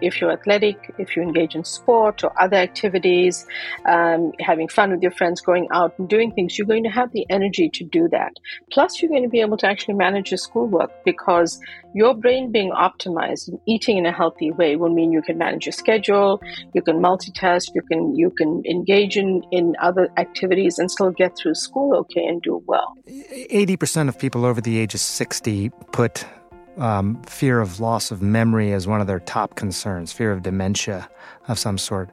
if 0.00 0.20
you're 0.20 0.32
athletic, 0.32 0.94
if 0.98 1.16
you 1.16 1.22
engage 1.22 1.54
in 1.54 1.64
sport 1.64 2.24
or 2.24 2.32
other 2.40 2.56
activities, 2.56 3.46
um, 3.86 4.32
having 4.40 4.68
fun 4.68 4.90
with 4.90 5.02
your 5.02 5.10
friends, 5.12 5.40
going 5.40 5.68
out 5.72 5.94
and 5.98 6.08
doing 6.08 6.32
things, 6.32 6.58
you're 6.58 6.66
going 6.66 6.84
to 6.84 6.90
have 6.90 7.12
the 7.12 7.26
energy 7.30 7.68
to 7.70 7.84
do 7.84 8.08
that. 8.08 8.32
Plus, 8.72 9.00
you're 9.00 9.10
going 9.10 9.22
to 9.22 9.28
be 9.28 9.40
able 9.40 9.56
to 9.56 9.66
actually 9.66 9.94
manage 9.94 10.30
your 10.30 10.38
schoolwork 10.38 10.90
because 11.04 11.60
your 11.94 12.14
brain 12.14 12.52
being 12.52 12.70
optimized 12.70 13.48
and 13.48 13.58
eating 13.66 13.98
in 13.98 14.06
a 14.06 14.12
healthy 14.12 14.50
way 14.50 14.76
will 14.76 14.92
mean 14.92 15.12
you 15.12 15.22
can 15.22 15.38
manage 15.38 15.66
your 15.66 15.72
schedule, 15.72 16.40
you 16.74 16.82
can 16.82 16.96
multitask, 17.00 17.74
you 17.74 17.82
can 17.82 18.14
you 18.14 18.30
can 18.30 18.62
engage 18.66 19.16
in, 19.16 19.42
in 19.50 19.74
other 19.80 20.08
activities 20.16 20.78
and 20.78 20.90
still 20.90 21.10
get 21.10 21.36
through 21.36 21.54
school 21.54 21.96
okay 21.96 22.24
and 22.24 22.42
do 22.42 22.62
well. 22.66 22.94
80% 23.08 24.08
of 24.08 24.18
people 24.18 24.44
over 24.44 24.60
the 24.60 24.78
age 24.78 24.94
of 24.94 25.00
60 25.00 25.70
put 25.92 26.26
um, 26.78 27.20
fear 27.22 27.60
of 27.60 27.80
loss 27.80 28.10
of 28.10 28.22
memory 28.22 28.72
as 28.72 28.86
one 28.86 29.00
of 29.00 29.06
their 29.06 29.20
top 29.20 29.54
concerns, 29.54 30.12
fear 30.12 30.32
of 30.32 30.42
dementia 30.42 31.08
of 31.48 31.58
some 31.58 31.78
sort. 31.78 32.10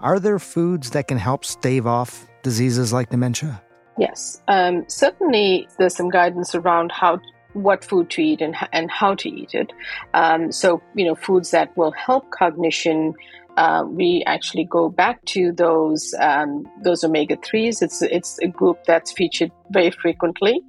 Are 0.00 0.20
there 0.20 0.38
foods 0.38 0.90
that 0.90 1.08
can 1.08 1.18
help 1.18 1.44
stave 1.44 1.86
off 1.86 2.28
diseases 2.42 2.92
like 2.92 3.10
dementia? 3.10 3.62
Yes, 3.98 4.40
um, 4.46 4.84
certainly. 4.88 5.68
There's 5.78 5.96
some 5.96 6.08
guidance 6.08 6.54
around 6.54 6.92
how 6.92 7.20
what 7.54 7.84
food 7.84 8.10
to 8.10 8.22
eat 8.22 8.40
and 8.40 8.54
and 8.72 8.90
how 8.90 9.14
to 9.16 9.28
eat 9.28 9.54
it. 9.54 9.72
Um, 10.14 10.52
so 10.52 10.80
you 10.94 11.04
know, 11.04 11.16
foods 11.16 11.50
that 11.50 11.76
will 11.76 11.92
help 11.92 12.30
cognition. 12.30 13.14
Uh, 13.56 13.84
we 13.88 14.22
actually 14.24 14.62
go 14.64 14.88
back 14.88 15.24
to 15.24 15.50
those 15.50 16.14
um, 16.20 16.64
those 16.82 17.02
omega 17.02 17.36
threes. 17.44 17.82
It's 17.82 18.00
it's 18.02 18.38
a 18.38 18.46
group 18.46 18.84
that's 18.84 19.10
featured 19.10 19.50
very 19.70 19.90
frequently. 19.90 20.60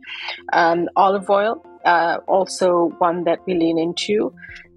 Um, 0.54 0.90
olive 0.96 1.30
oil 1.30 1.64
uh, 1.90 2.20
also 2.28 2.94
one 3.00 3.24
that 3.24 3.40
we 3.48 3.56
lean 3.56 3.80
into. 3.80 4.32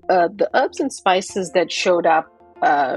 Uh, 0.09 0.29
the 0.35 0.49
herbs 0.55 0.81
and 0.81 0.93
spices 0.93 1.53
that 1.53 1.71
showed 1.71 2.07
up 2.07 2.27
uh, 2.63 2.97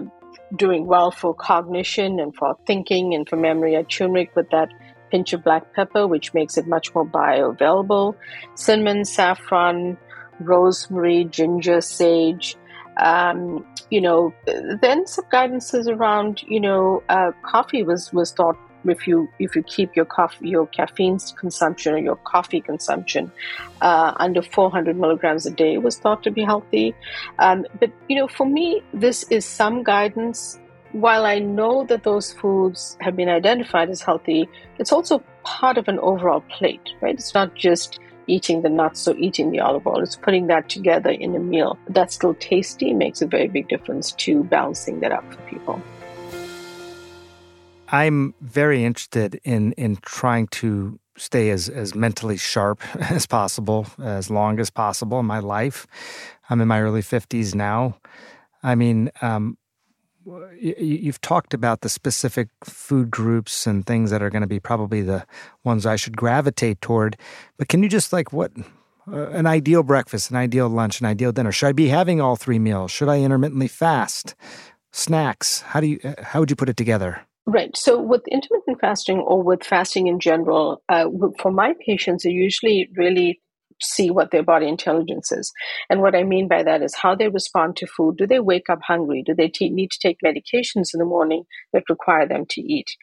doing 0.56 0.86
well 0.86 1.12
for 1.12 1.34
cognition 1.34 2.20
and 2.20 2.34
for 2.34 2.58
thinking 2.66 3.14
and 3.14 3.28
for 3.28 3.36
memory 3.36 3.76
are 3.76 3.84
turmeric 3.84 4.34
with 4.36 4.50
that 4.52 4.70
pinch 5.12 5.34
of 5.34 5.44
black 5.44 5.74
pepper, 5.74 6.08
which 6.08 6.34
makes 6.34 6.58
it 6.58 6.66
much 6.66 6.96
more 6.96 7.06
bioavailable, 7.06 8.16
cinnamon, 8.56 9.04
saffron, 9.04 9.98
rosemary, 10.40 11.26
ginger, 11.26 11.82
sage. 11.82 12.56
Um, 12.98 13.66
you 13.90 14.00
know, 14.00 14.34
then 14.82 15.06
some 15.06 15.26
guidances 15.26 15.94
around, 15.94 16.42
you 16.48 16.62
know, 16.62 17.04
uh, 17.10 17.32
coffee 17.44 17.84
was 17.84 18.14
was 18.14 18.32
thought 18.32 18.58
if 18.90 19.08
you 19.08 19.30
if 19.40 19.56
you 19.56 19.64
keep 19.64 19.96
your 19.96 20.06
coffee 20.06 20.50
your 20.50 20.68
caffeine 20.68 21.18
consumption 21.38 21.94
or 21.94 21.98
your 21.98 22.16
coffee 22.18 22.62
consumption 22.62 23.32
uh, 23.82 24.14
under 24.18 24.42
400 24.42 24.98
milligrams 24.98 25.46
a 25.46 25.52
day 25.52 25.78
was 25.78 25.98
thought 25.98 26.24
to 26.24 26.32
be 26.32 26.44
healthy. 26.44 26.96
Um, 27.40 27.66
but 27.80 27.92
you 28.08 28.16
know, 28.16 28.28
for 28.28 28.46
me, 28.46 28.82
this 28.94 29.24
is 29.30 29.46
some 29.46 29.84
guidance. 29.84 30.60
While 30.92 31.26
I 31.26 31.40
know 31.40 31.86
that 31.86 32.04
those 32.04 32.32
foods 32.32 32.98
have 33.02 33.18
been 33.18 33.28
identified 33.28 33.90
as 33.90 34.02
healthy, 34.02 34.48
it's 34.80 34.94
also 34.94 35.22
part 35.44 35.78
of 35.78 35.90
an 35.90 36.00
overall 36.00 36.42
plate, 36.42 36.90
right? 37.02 37.16
It's 37.16 37.34
not 37.34 37.54
just 37.54 38.00
eating 38.28 38.62
the 38.62 38.70
nuts 38.70 39.08
or 39.08 39.16
eating 39.18 39.52
the 39.52 39.60
olive 39.60 39.86
oil. 39.86 40.02
It's 40.02 40.16
putting 40.16 40.48
that 40.48 40.70
together 40.70 41.12
in 41.12 41.36
a 41.36 41.40
meal 41.40 41.78
that's 41.90 42.16
still 42.16 42.34
tasty 42.36 42.94
makes 42.94 43.22
a 43.22 43.28
very 43.28 43.48
big 43.48 43.68
difference 43.68 44.14
to 44.14 44.44
balancing 44.46 45.02
that 45.02 45.12
up 45.12 45.32
for 45.34 45.42
people. 45.44 45.82
I'm 47.96 48.34
very 48.42 48.84
interested 48.84 49.40
in 49.46 49.72
in 49.74 49.98
trying 50.02 50.48
to 50.60 51.00
stay 51.18 51.50
as 51.50 51.70
as 51.70 51.96
mentally 51.96 52.36
sharp 52.36 52.82
as 53.12 53.26
possible, 53.26 53.88
as 54.04 54.30
long 54.30 54.60
as 54.60 54.70
possible 54.70 55.20
in 55.22 55.26
my 55.26 55.40
life. 55.40 55.88
I'm 56.50 56.60
in 56.60 56.68
my 56.68 56.82
early 56.82 57.02
50s 57.02 57.56
now. 57.56 57.98
I 58.64 58.76
mean, 58.76 59.12
um, 59.22 59.58
you've 60.60 61.22
talked 61.22 61.54
about 61.54 61.82
the 61.82 61.90
specific 61.90 62.50
food 62.64 63.10
groups 63.10 63.66
and 63.66 63.86
things 63.86 64.12
that 64.12 64.22
are 64.22 64.30
going 64.30 64.42
to 64.42 64.56
be 64.56 64.60
probably 64.60 65.02
the 65.02 65.26
ones 65.64 65.86
I 65.86 65.96
should 65.96 66.18
gravitate 66.18 66.82
toward. 66.82 67.18
But 67.58 67.70
can 67.70 67.82
you 67.82 67.90
just 67.90 68.12
like 68.12 68.34
what 68.34 68.52
uh, 69.08 69.30
an 69.30 69.46
ideal 69.46 69.84
breakfast, 69.84 70.32
an 70.32 70.36
ideal 70.36 70.68
lunch, 70.68 71.00
an 71.00 71.06
ideal 71.06 71.32
dinner? 71.32 71.54
Should 71.54 71.68
I 71.68 71.72
be 71.72 71.88
having 71.88 72.20
all 72.20 72.36
three 72.36 72.60
meals? 72.60 72.92
Should 72.92 73.10
I 73.10 73.22
intermittently 73.22 73.70
fast? 73.70 74.36
Snacks? 74.92 75.62
How 75.62 75.80
do 75.80 75.88
you 75.88 76.00
how 76.22 76.42
would 76.42 76.50
you 76.50 76.58
put 76.58 76.70
it 76.70 76.78
together? 76.78 77.26
Right. 77.48 77.76
So 77.78 78.02
with 78.02 78.28
intermittent 78.28 78.80
fasting 78.82 79.20
or 79.20 79.44
with 79.44 79.64
fasting 79.64 80.08
in 80.08 80.20
general, 80.20 80.82
uh, 80.90 81.06
for 81.40 81.52
my 81.52 81.76
patients, 81.86 82.26
I 82.26 82.30
usually 82.30 82.90
really 82.98 83.42
see 83.82 84.10
what 84.10 84.32
their 84.32 84.42
body 84.42 84.68
intelligence 84.68 85.32
is. 85.32 85.52
And 85.90 86.02
what 86.02 86.16
I 86.16 86.24
mean 86.24 86.48
by 86.48 86.64
that 86.64 86.82
is 86.82 86.96
how 86.96 87.14
they 87.14 87.28
respond 87.28 87.76
to 87.78 87.88
food. 87.88 88.18
Do 88.18 88.26
they 88.26 88.40
wake 88.40 88.70
up 88.70 88.80
hungry? 88.82 89.22
Do 89.24 89.36
they 89.36 89.50
t- 89.50 89.70
need 89.70 89.92
to 89.92 90.00
take 90.00 90.18
medications 90.26 90.94
in 90.94 91.00
the 91.00 91.06
morning 91.06 91.44
that 91.74 91.84
require 91.90 92.28
them 92.28 92.46
to 92.50 92.62
eat? 92.62 92.96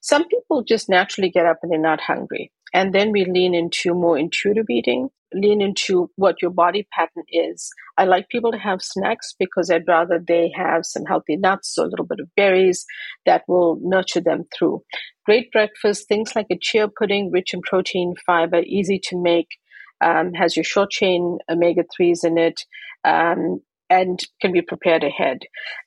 Some 0.00 0.28
people 0.28 0.62
just 0.62 0.88
naturally 0.88 1.30
get 1.30 1.46
up 1.46 1.58
and 1.62 1.70
they're 1.70 1.78
not 1.78 2.00
hungry. 2.00 2.52
And 2.72 2.94
then 2.94 3.10
we 3.10 3.24
lean 3.24 3.54
into 3.54 3.92
more 3.92 4.16
intuitive 4.16 4.70
eating, 4.70 5.10
lean 5.34 5.60
into 5.60 6.10
what 6.16 6.42
your 6.42 6.50
body 6.50 6.86
pattern 6.92 7.24
is. 7.30 7.70
I 7.98 8.04
like 8.04 8.28
people 8.28 8.52
to 8.52 8.58
have 8.58 8.82
snacks 8.82 9.34
because 9.38 9.70
I'd 9.70 9.86
rather 9.86 10.18
they 10.18 10.52
have 10.56 10.84
some 10.84 11.04
healthy 11.04 11.36
nuts 11.36 11.76
or 11.78 11.86
a 11.86 11.88
little 11.88 12.06
bit 12.06 12.20
of 12.20 12.34
berries 12.36 12.84
that 13.26 13.42
will 13.48 13.78
nurture 13.82 14.20
them 14.20 14.44
through. 14.56 14.82
Great 15.24 15.52
breakfast, 15.52 16.08
things 16.08 16.34
like 16.34 16.46
a 16.50 16.58
chia 16.60 16.88
pudding, 16.88 17.30
rich 17.30 17.54
in 17.54 17.60
protein, 17.62 18.14
fiber, 18.26 18.60
easy 18.60 18.98
to 19.04 19.20
make, 19.20 19.48
um, 20.00 20.32
has 20.32 20.56
your 20.56 20.64
short 20.64 20.90
chain 20.90 21.38
omega 21.50 21.84
3s 21.98 22.24
in 22.24 22.38
it. 22.38 22.64
Um, 23.04 23.60
and 23.90 24.20
can 24.40 24.52
be 24.52 24.62
prepared 24.62 25.02
ahead. 25.02 25.40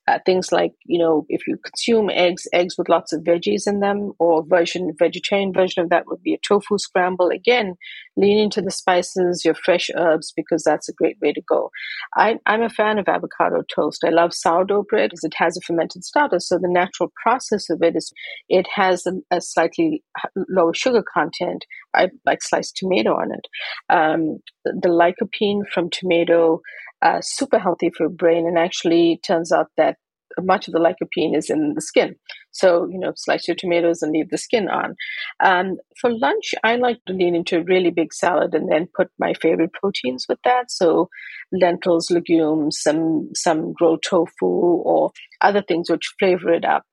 Uh, 0.06 0.20
things 0.26 0.52
like, 0.52 0.74
you 0.84 1.00
know, 1.00 1.26
if 1.30 1.48
you 1.48 1.58
consume 1.64 2.10
eggs, 2.10 2.46
eggs 2.52 2.76
with 2.78 2.90
lots 2.90 3.14
of 3.14 3.22
veggies 3.22 3.66
in 3.66 3.80
them, 3.80 4.12
or 4.20 4.46
version 4.46 4.92
vegetarian 5.00 5.54
version 5.54 5.82
of 5.82 5.90
that 5.90 6.06
would 6.08 6.22
be 6.22 6.34
a 6.34 6.40
tofu 6.46 6.78
scramble. 6.78 7.30
Again, 7.30 7.76
lean 8.18 8.38
into 8.38 8.62
the 8.62 8.70
spices, 8.70 9.44
your 9.46 9.56
fresh 9.56 9.90
herbs, 9.96 10.34
because 10.36 10.64
that's 10.64 10.90
a 10.90 10.94
great 10.94 11.16
way 11.22 11.32
to 11.32 11.42
go. 11.48 11.72
I, 12.18 12.36
I'm 12.46 12.62
a 12.62 12.70
fan 12.70 13.00
of 13.00 13.08
avocado 13.08 13.64
toast. 13.74 14.04
I 14.06 14.10
love 14.10 14.34
sourdough 14.34 14.86
bread 14.90 15.12
because 15.12 15.24
it 15.24 15.36
has 15.38 15.56
a 15.56 15.62
fermented 15.62 16.04
starter. 16.04 16.42
So 16.42 16.58
the 16.58 16.68
natural 16.68 17.14
process 17.24 17.70
of 17.70 17.82
it 17.82 17.96
is 17.96 18.12
it 18.50 18.68
has 18.76 19.06
a, 19.06 19.14
a 19.32 19.40
slightly 19.40 20.04
lower 20.50 20.74
sugar 20.74 21.04
content. 21.14 21.66
I 21.96 22.10
like 22.26 22.44
sliced 22.44 22.76
tomato 22.76 23.12
on 23.14 23.32
it. 23.32 23.48
Um, 23.90 24.40
the, 24.66 24.74
the 24.82 24.90
lycopene 24.90 25.62
from 25.74 25.90
tomato 25.90 26.60
uh, 27.04 27.20
super 27.22 27.60
healthy 27.60 27.92
for 27.96 28.04
your 28.04 28.12
brain. 28.12 28.48
And 28.48 28.58
actually, 28.58 29.20
turns 29.26 29.52
out 29.52 29.68
that 29.78 29.98
much 30.42 30.68
of 30.68 30.74
the 30.74 30.80
lycopene 30.80 31.38
is 31.38 31.50
in 31.50 31.74
the 31.76 31.82
skin. 31.82 32.16
So, 32.52 32.88
you 32.90 33.00
know, 33.00 33.14
slice 33.16 33.48
your 33.48 33.56
tomatoes 33.56 34.02
and 34.02 34.12
leave 34.12 34.30
the 34.30 34.38
skin 34.38 34.68
on. 34.70 34.96
Um, 35.44 35.78
for 36.00 36.12
lunch, 36.12 36.54
I 36.64 36.76
like 36.76 37.00
to 37.08 37.14
lean 37.14 37.36
into 37.36 37.58
a 37.58 37.64
really 37.64 37.92
big 37.92 38.14
salad 38.14 38.54
and 38.54 38.72
then 38.72 38.88
put 38.96 39.10
my 39.20 39.34
favorite 39.34 39.74
proteins 39.74 40.26
with 40.30 40.40
that. 40.44 40.72
So, 40.72 41.10
lentils, 41.52 42.10
legumes, 42.12 42.80
some 42.82 43.30
some 43.36 43.74
grilled 43.74 44.04
tofu, 44.04 44.46
or 44.46 45.12
other 45.42 45.64
things 45.68 45.90
which 45.90 46.14
flavor 46.20 46.54
it 46.54 46.66
up 46.66 46.84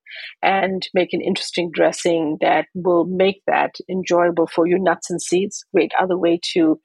and 0.43 0.87
make 0.93 1.13
an 1.13 1.21
interesting 1.21 1.71
dressing 1.73 2.39
that 2.41 2.67
will 2.75 3.05
make 3.05 3.43
that 3.47 3.75
enjoyable 3.89 4.47
for 4.47 4.67
you. 4.67 4.79
Nuts 4.79 5.11
and 5.11 5.23
seeds, 5.23 5.65
great 5.75 5.93
other 6.01 6.19
way 6.19 6.41
to 6.55 6.81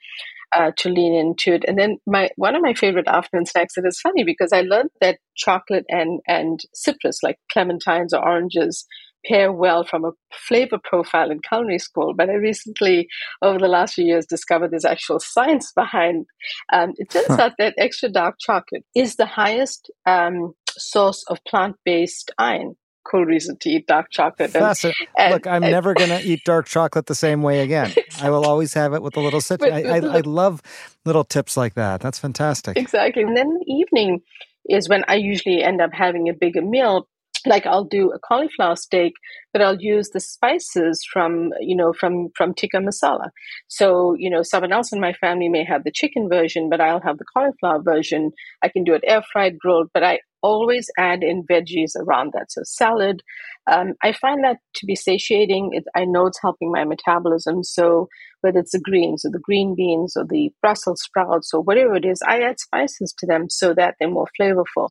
uh, 0.54 0.72
to 0.78 0.90
lean 0.90 1.14
into 1.14 1.54
it. 1.54 1.66
And 1.68 1.78
then 1.78 1.98
my 2.06 2.30
one 2.36 2.56
of 2.56 2.62
my 2.62 2.74
favorite 2.74 3.08
afternoon 3.08 3.46
snacks. 3.46 3.78
And 3.78 3.86
it's 3.86 4.02
funny 4.02 4.24
because 4.24 4.52
I 4.52 4.62
learned 4.62 4.90
that 5.02 5.20
chocolate 5.36 5.86
and 5.90 6.20
and 6.28 6.60
citrus, 6.74 7.24
like 7.24 7.38
clementines 7.56 8.14
or 8.14 8.26
oranges, 8.26 8.86
pair 9.26 9.52
well 9.52 9.84
from 9.84 10.06
a 10.06 10.12
flavor 10.34 10.80
profile 10.84 11.32
in 11.32 11.40
culinary 11.48 11.80
school. 11.80 12.14
But 12.16 12.30
I 12.30 12.34
recently, 12.34 13.08
over 13.42 13.60
the 13.60 13.68
last 13.68 13.96
few 13.96 14.06
years, 14.06 14.26
discovered 14.26 14.72
there's 14.72 14.86
actual 14.86 15.20
science 15.20 15.72
behind. 15.74 16.26
Um, 16.72 16.94
it 16.98 17.10
turns 17.10 17.28
huh. 17.28 17.42
out 17.42 17.54
that 17.58 17.76
extra 17.78 18.10
dark 18.10 18.36
chocolate 18.40 18.86
is 18.96 19.16
the 19.16 19.26
highest 19.26 19.92
um, 20.06 20.54
source 20.70 21.24
of 21.28 21.44
plant 21.46 21.76
based 21.86 22.32
iron 22.38 22.76
cool 23.10 23.26
reason 23.26 23.58
to 23.62 23.70
eat 23.70 23.88
dark 23.88 24.08
chocolate. 24.12 24.56
And, 24.56 24.94
and, 25.18 25.34
Look, 25.34 25.48
I'm 25.48 25.64
and, 25.64 25.72
never 25.72 25.94
going 25.94 26.10
to 26.10 26.22
eat 26.22 26.44
dark 26.44 26.68
chocolate 26.68 27.06
the 27.06 27.16
same 27.16 27.42
way 27.42 27.62
again. 27.62 27.94
I 28.22 28.30
will 28.30 28.46
always 28.46 28.74
have 28.74 28.94
it 28.94 29.02
with 29.02 29.16
a 29.16 29.20
little 29.20 29.42
citrus. 29.42 29.72
I, 29.72 29.82
I, 29.82 29.98
I, 29.98 30.20
love 30.26 30.62
little 31.06 31.24
tips 31.24 31.56
like 31.56 31.76
that. 31.76 32.02
That's 32.02 32.20
fantastic. 32.20 32.78
Exactly. 32.78 33.24
And 33.24 33.38
then 33.38 33.50
the 33.50 33.66
evening 33.72 34.22
is 34.68 34.90
when 34.90 35.04
I 35.08 35.16
usually 35.16 35.64
end 35.64 35.82
up 35.82 35.92
having 35.94 36.28
a 36.30 36.34
bigger 36.34 36.62
meal. 36.62 37.08
Like 37.48 37.68
I'll 37.68 37.84
do 37.84 38.12
a 38.12 38.18
cauliflower 38.18 38.76
steak, 38.76 39.14
but 39.54 39.62
I'll 39.62 39.80
use 39.80 40.10
the 40.10 40.20
spices 40.20 41.06
from 41.14 41.52
you 41.60 41.76
know 41.76 41.94
from 41.94 42.30
from 42.36 42.56
tikka 42.56 42.78
masala. 42.78 43.30
So 43.68 44.16
you 44.18 44.32
know 44.32 44.42
someone 44.42 44.72
else 44.72 44.92
in 44.92 45.00
my 45.00 45.14
family 45.14 45.48
may 45.48 45.64
have 45.64 45.84
the 45.84 45.92
chicken 45.92 46.28
version, 46.28 46.72
but 46.72 46.82
I'll 46.82 47.02
have 47.02 47.20
the 47.20 47.26
cauliflower 47.32 47.84
version. 47.84 48.32
I 48.64 48.70
can 48.70 48.84
do 48.84 48.96
it 48.96 49.04
air 49.06 49.22
fried, 49.32 49.60
grilled, 49.60 49.90
but 49.94 50.02
I 50.02 50.22
always 50.46 50.92
add 50.98 51.24
in 51.24 51.44
veggies 51.44 51.96
around 51.98 52.34
that. 52.34 52.52
So 52.52 52.62
salad, 52.64 53.24
um, 53.66 53.94
I 54.04 54.12
find 54.12 54.44
that 54.44 54.58
to 54.76 54.86
be 54.86 54.96
satiating. 54.96 55.72
It, 55.74 55.86
I 55.96 56.06
know 56.06 56.28
it's 56.28 56.40
helping 56.40 56.72
my 56.72 56.84
metabolism. 56.84 57.64
So 57.64 58.08
whether 58.42 58.60
it's 58.60 58.74
the 58.74 58.80
greens 58.80 59.26
or 59.26 59.32
the 59.32 59.40
green 59.40 59.74
beans 59.76 60.16
or 60.16 60.24
the 60.24 60.52
Brussels 60.62 61.02
sprouts 61.02 61.52
or 61.52 61.62
whatever 61.62 61.96
it 61.96 62.06
is, 62.06 62.22
I 62.28 62.42
add 62.42 62.60
spices 62.60 63.14
to 63.18 63.26
them 63.26 63.50
so 63.50 63.74
that 63.74 63.96
they're 64.00 64.08
more 64.08 64.28
flavorful. 64.40 64.90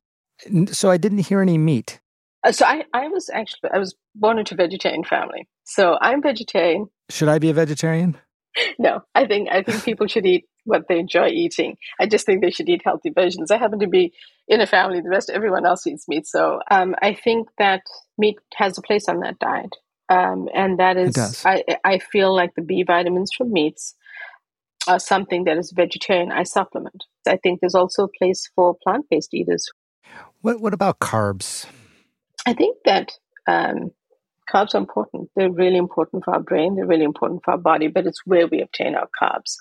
So 0.73 0.91
I 0.91 0.97
didn't 0.97 1.19
hear 1.29 1.41
any 1.41 1.57
meat. 1.57 2.01
Uh, 2.43 2.51
so 2.51 2.65
I, 2.65 2.83
I 2.93 3.07
was 3.07 3.29
actually 3.33 3.69
I 3.73 3.79
was 3.79 3.95
born 4.13 4.37
into 4.37 4.55
a 4.55 4.57
vegetarian 4.57 5.05
family. 5.05 5.47
So 5.63 5.97
I'm 6.01 6.21
vegetarian. 6.21 6.87
Should 7.09 7.29
I 7.29 7.39
be 7.39 7.49
a 7.49 7.53
vegetarian? 7.53 8.17
no, 8.77 9.01
I 9.15 9.25
think 9.25 9.49
I 9.49 9.63
think 9.63 9.83
people 9.85 10.07
should 10.07 10.25
eat 10.25 10.45
what 10.65 10.87
they 10.87 10.99
enjoy 10.99 11.29
eating. 11.29 11.77
I 11.99 12.05
just 12.07 12.25
think 12.25 12.41
they 12.41 12.51
should 12.51 12.69
eat 12.69 12.81
healthy 12.83 13.09
versions. 13.09 13.51
I 13.51 13.57
happen 13.57 13.79
to 13.79 13.87
be 13.87 14.13
in 14.47 14.61
a 14.61 14.67
family; 14.67 15.01
the 15.01 15.09
rest, 15.09 15.29
everyone 15.29 15.65
else 15.65 15.87
eats 15.87 16.07
meat. 16.07 16.27
So 16.27 16.59
um, 16.69 16.95
I 17.01 17.13
think 17.13 17.47
that 17.57 17.81
meat 18.17 18.37
has 18.55 18.77
a 18.77 18.81
place 18.81 19.07
on 19.07 19.19
that 19.21 19.39
diet, 19.39 19.75
um, 20.09 20.49
and 20.53 20.79
that 20.79 20.97
is 20.97 21.43
I 21.45 21.63
I 21.83 21.99
feel 21.99 22.35
like 22.35 22.55
the 22.55 22.61
B 22.61 22.83
vitamins 22.83 23.31
from 23.35 23.51
meats 23.51 23.95
are 24.87 24.99
something 24.99 25.45
that 25.45 25.57
is 25.57 25.71
vegetarian. 25.71 26.31
I 26.31 26.43
supplement. 26.43 27.05
I 27.27 27.37
think 27.37 27.59
there's 27.59 27.75
also 27.75 28.03
a 28.03 28.17
place 28.19 28.49
for 28.55 28.75
plant 28.83 29.05
based 29.09 29.33
eaters. 29.33 29.69
What 30.41 30.61
what 30.61 30.73
about 30.73 30.99
carbs? 30.99 31.65
I 32.45 32.53
think 32.53 32.77
that 32.85 33.13
um, 33.47 33.91
carbs 34.51 34.75
are 34.75 34.79
important. 34.79 35.29
They're 35.35 35.51
really 35.51 35.77
important 35.77 36.23
for 36.23 36.33
our 36.33 36.39
brain. 36.39 36.75
They're 36.75 36.85
really 36.85 37.03
important 37.03 37.43
for 37.43 37.51
our 37.51 37.57
body, 37.57 37.87
but 37.87 38.05
it's 38.05 38.25
where 38.25 38.47
we 38.47 38.61
obtain 38.61 38.95
our 38.95 39.09
carbs. 39.21 39.55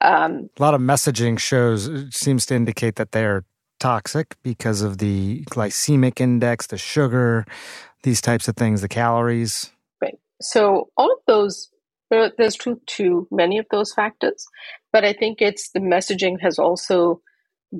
Um, 0.00 0.50
a 0.58 0.62
lot 0.62 0.74
of 0.74 0.80
messaging 0.80 1.38
shows 1.38 1.90
seems 2.10 2.46
to 2.46 2.54
indicate 2.54 2.96
that 2.96 3.12
they're 3.12 3.44
toxic 3.78 4.36
because 4.42 4.82
of 4.82 4.98
the 4.98 5.44
glycemic 5.44 6.20
index, 6.20 6.66
the 6.66 6.78
sugar, 6.78 7.46
these 8.02 8.20
types 8.20 8.48
of 8.48 8.56
things, 8.56 8.80
the 8.80 8.88
calories. 8.88 9.70
Right. 10.00 10.18
So 10.40 10.88
all 10.96 11.12
of 11.12 11.18
those, 11.26 11.70
there's 12.10 12.56
truth 12.56 12.78
to 12.86 13.28
many 13.30 13.58
of 13.58 13.66
those 13.70 13.92
factors, 13.92 14.46
but 14.92 15.04
I 15.04 15.12
think 15.12 15.40
it's 15.40 15.70
the 15.70 15.80
messaging 15.80 16.40
has 16.40 16.58
also 16.58 17.20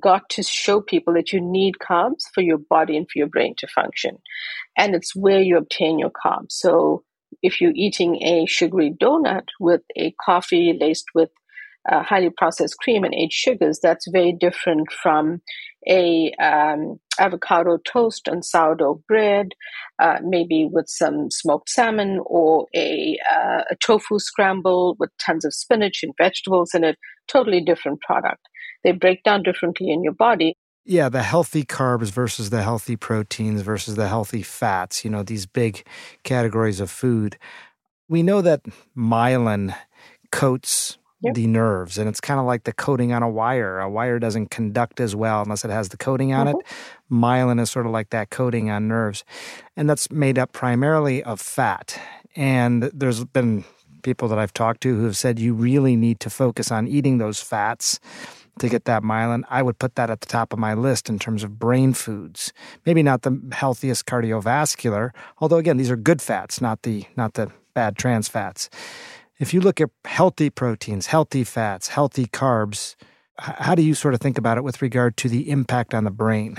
got 0.01 0.29
to 0.31 0.43
show 0.43 0.81
people 0.81 1.15
that 1.15 1.33
you 1.33 1.41
need 1.41 1.77
carbs 1.79 2.25
for 2.35 2.43
your 2.43 2.59
body 2.59 2.97
and 2.97 3.07
for 3.11 3.19
your 3.19 3.29
brain 3.29 3.55
to 3.59 3.67
function. 3.67 4.19
And 4.77 4.95
it's 4.95 5.17
where 5.17 5.41
you 5.41 5.57
obtain 5.57 5.99
your 5.99 6.11
carbs. 6.11 6.51
So 6.53 7.05
if 7.43 7.61
you're 7.61 7.73
eating 7.75 8.23
a 8.23 8.47
sugary 8.47 8.93
donut 9.01 9.47
with 9.61 9.83
a 9.97 10.15
coffee 10.25 10.77
laced 10.79 11.07
with 11.15 11.31
uh, 11.91 12.03
highly 12.03 12.31
processed 12.31 12.77
cream 12.79 13.05
and 13.05 13.15
aged 13.15 13.35
sugars, 13.35 13.79
that's 13.83 14.07
very 14.11 14.33
different 14.33 14.93
from 14.93 15.41
a 15.89 16.33
um, 16.43 16.99
avocado 17.19 17.79
toast 17.79 18.29
on 18.29 18.43
sourdough 18.43 19.03
bread, 19.09 19.49
uh, 19.99 20.19
maybe 20.23 20.69
with 20.71 20.89
some 20.89 21.31
smoked 21.31 21.71
salmon, 21.71 22.21
or 22.27 22.67
a, 22.75 23.17
uh, 23.31 23.63
a 23.71 23.77
tofu 23.85 24.19
scramble 24.19 24.97
with 24.99 25.11
tons 25.25 25.45
of 25.45 25.55
spinach 25.55 26.01
and 26.03 26.13
vegetables 26.19 26.75
in 26.75 26.85
it. 26.85 26.99
Totally 27.27 27.61
different 27.61 28.01
product 28.01 28.49
they 28.85 28.93
break 28.93 29.23
down 29.23 29.43
differently 29.43 29.91
in 29.91 30.03
your 30.03 30.13
body. 30.13 30.55
Yeah, 30.85 31.09
the 31.09 31.23
healthy 31.23 31.65
carbs 31.65 32.11
versus 32.11 32.51
the 32.51 32.63
healthy 32.63 32.97
proteins 32.97 33.61
versus 33.61 33.97
the 33.97 34.09
healthy 34.09 34.43
fats, 34.43 35.05
you 35.05 35.11
know, 35.11 35.23
these 35.23 35.45
big 35.45 35.85
categories 36.23 36.81
of 36.81 36.91
food. 36.91 37.37
We 38.09 38.23
know 38.23 38.41
that 38.41 38.63
myelin 38.97 39.77
coats 40.33 40.97
yep. 41.21 41.35
the 41.35 41.47
nerves, 41.47 41.99
and 41.99 42.09
it's 42.09 42.21
kind 42.21 42.41
of 42.41 42.47
like 42.47 42.65
the 42.65 42.73
coating 42.73 43.13
on 43.13 43.23
a 43.23 43.29
wire. 43.29 43.79
A 43.81 43.89
wire 43.89 44.19
doesn't 44.19 44.51
conduct 44.51 45.01
as 45.01 45.15
well 45.15 45.43
unless 45.43 45.65
it 45.65 45.71
has 45.71 45.89
the 45.89 45.97
coating 45.97 46.33
on 46.33 46.47
mm-hmm. 46.47 46.59
it. 46.59 46.67
Myelin 47.11 47.61
is 47.61 47.71
sort 47.71 47.87
of 47.87 47.93
like 47.93 48.11
that 48.11 48.31
coating 48.31 48.71
on 48.71 48.89
nerves, 48.89 49.25
and 49.77 49.89
that's 49.89 50.11
made 50.11 50.39
up 50.39 50.53
primarily 50.53 51.23
of 51.23 51.41
fat. 51.41 52.01
And 52.37 52.85
there's 52.95 53.25
been 53.25 53.65
people 54.03 54.29
that 54.29 54.39
I've 54.39 54.55
talked 54.55 54.81
to 54.83 54.97
who 54.97 55.05
have 55.05 55.17
said 55.17 55.39
you 55.39 55.55
really 55.55 55.97
need 55.97 56.21
to 56.21 56.31
focus 56.31 56.71
on 56.71 56.87
eating 56.87 57.19
those 57.19 57.41
fats 57.41 57.99
to 58.59 58.69
get 58.69 58.85
that 58.85 59.03
myelin, 59.03 59.45
I 59.49 59.63
would 59.63 59.79
put 59.79 59.95
that 59.95 60.11
at 60.11 60.21
the 60.21 60.27
top 60.27 60.53
of 60.53 60.59
my 60.59 60.75
list 60.75 61.09
in 61.09 61.19
terms 61.19 61.43
of 61.43 61.59
brain 61.59 61.95
foods. 61.95 62.53
Maybe 62.85 63.03
not 63.03 63.23
the 63.23 63.41
healthiest 63.53 64.07
cardiovascular, 64.07 65.11
although 65.39 65.57
again, 65.57 65.77
these 65.77 65.91
are 65.91 65.97
good 65.97 66.21
fats, 66.21 66.61
not 66.61 66.83
the 66.83 67.05
not 67.17 67.35
the 67.35 67.51
bad 67.75 67.97
trans 67.97 68.29
fats. 68.29 68.69
If 69.39 69.55
you 69.55 69.61
look 69.61 69.81
at 69.81 69.91
healthy 70.05 70.51
proteins, 70.51 71.07
healthy 71.07 71.45
fats, 71.45 71.89
healthy 71.89 72.27
carbs, 72.27 72.97
how 73.39 73.75
do 73.75 73.83
you 73.83 73.95
sort 73.95 74.15
of 74.15 74.21
think 74.21 74.37
about 74.37 74.59
it 74.59 74.65
with 74.65 74.83
regard 74.83 75.17
to 75.19 75.29
the 75.29 75.49
impact 75.49 75.95
on 75.95 76.05
the 76.05 76.11
brain? 76.11 76.57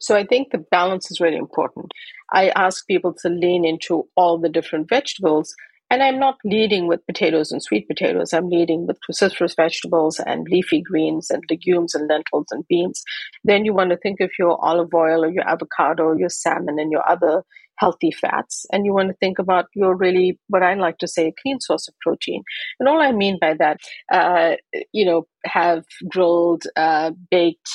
So 0.00 0.16
I 0.16 0.26
think 0.26 0.50
the 0.50 0.58
balance 0.58 1.10
is 1.10 1.20
really 1.20 1.36
important. 1.36 1.92
I 2.32 2.50
ask 2.50 2.86
people 2.86 3.14
to 3.22 3.28
lean 3.28 3.64
into 3.64 4.06
all 4.16 4.38
the 4.38 4.48
different 4.48 4.88
vegetables 4.88 5.54
And 5.90 6.04
I'm 6.04 6.20
not 6.20 6.38
leading 6.44 6.86
with 6.86 7.04
potatoes 7.06 7.50
and 7.50 7.60
sweet 7.60 7.88
potatoes. 7.88 8.32
I'm 8.32 8.48
leading 8.48 8.86
with 8.86 8.98
cruciferous 9.00 9.56
vegetables 9.56 10.20
and 10.20 10.46
leafy 10.48 10.80
greens 10.80 11.30
and 11.30 11.42
legumes 11.50 11.96
and 11.96 12.08
lentils 12.08 12.46
and 12.52 12.66
beans. 12.68 13.02
Then 13.42 13.64
you 13.64 13.74
want 13.74 13.90
to 13.90 13.96
think 13.96 14.20
of 14.20 14.30
your 14.38 14.64
olive 14.64 14.94
oil 14.94 15.24
or 15.24 15.30
your 15.30 15.48
avocado, 15.48 16.16
your 16.16 16.28
salmon, 16.28 16.78
and 16.78 16.92
your 16.92 17.08
other 17.08 17.42
healthy 17.80 18.12
fats. 18.12 18.66
And 18.70 18.84
you 18.84 18.92
want 18.92 19.08
to 19.08 19.16
think 19.20 19.38
about 19.38 19.66
your 19.74 19.96
really, 19.96 20.38
what 20.48 20.62
I 20.62 20.74
like 20.74 20.98
to 20.98 21.08
say, 21.08 21.28
a 21.28 21.34
clean 21.42 21.60
source 21.60 21.88
of 21.88 21.94
protein. 22.00 22.42
And 22.78 22.88
all 22.88 23.00
I 23.00 23.12
mean 23.12 23.38
by 23.40 23.54
that, 23.58 23.78
uh, 24.12 24.56
you 24.92 25.04
know, 25.06 25.26
have 25.46 25.84
grilled, 26.08 26.64
uh, 26.76 27.12
baked, 27.30 27.70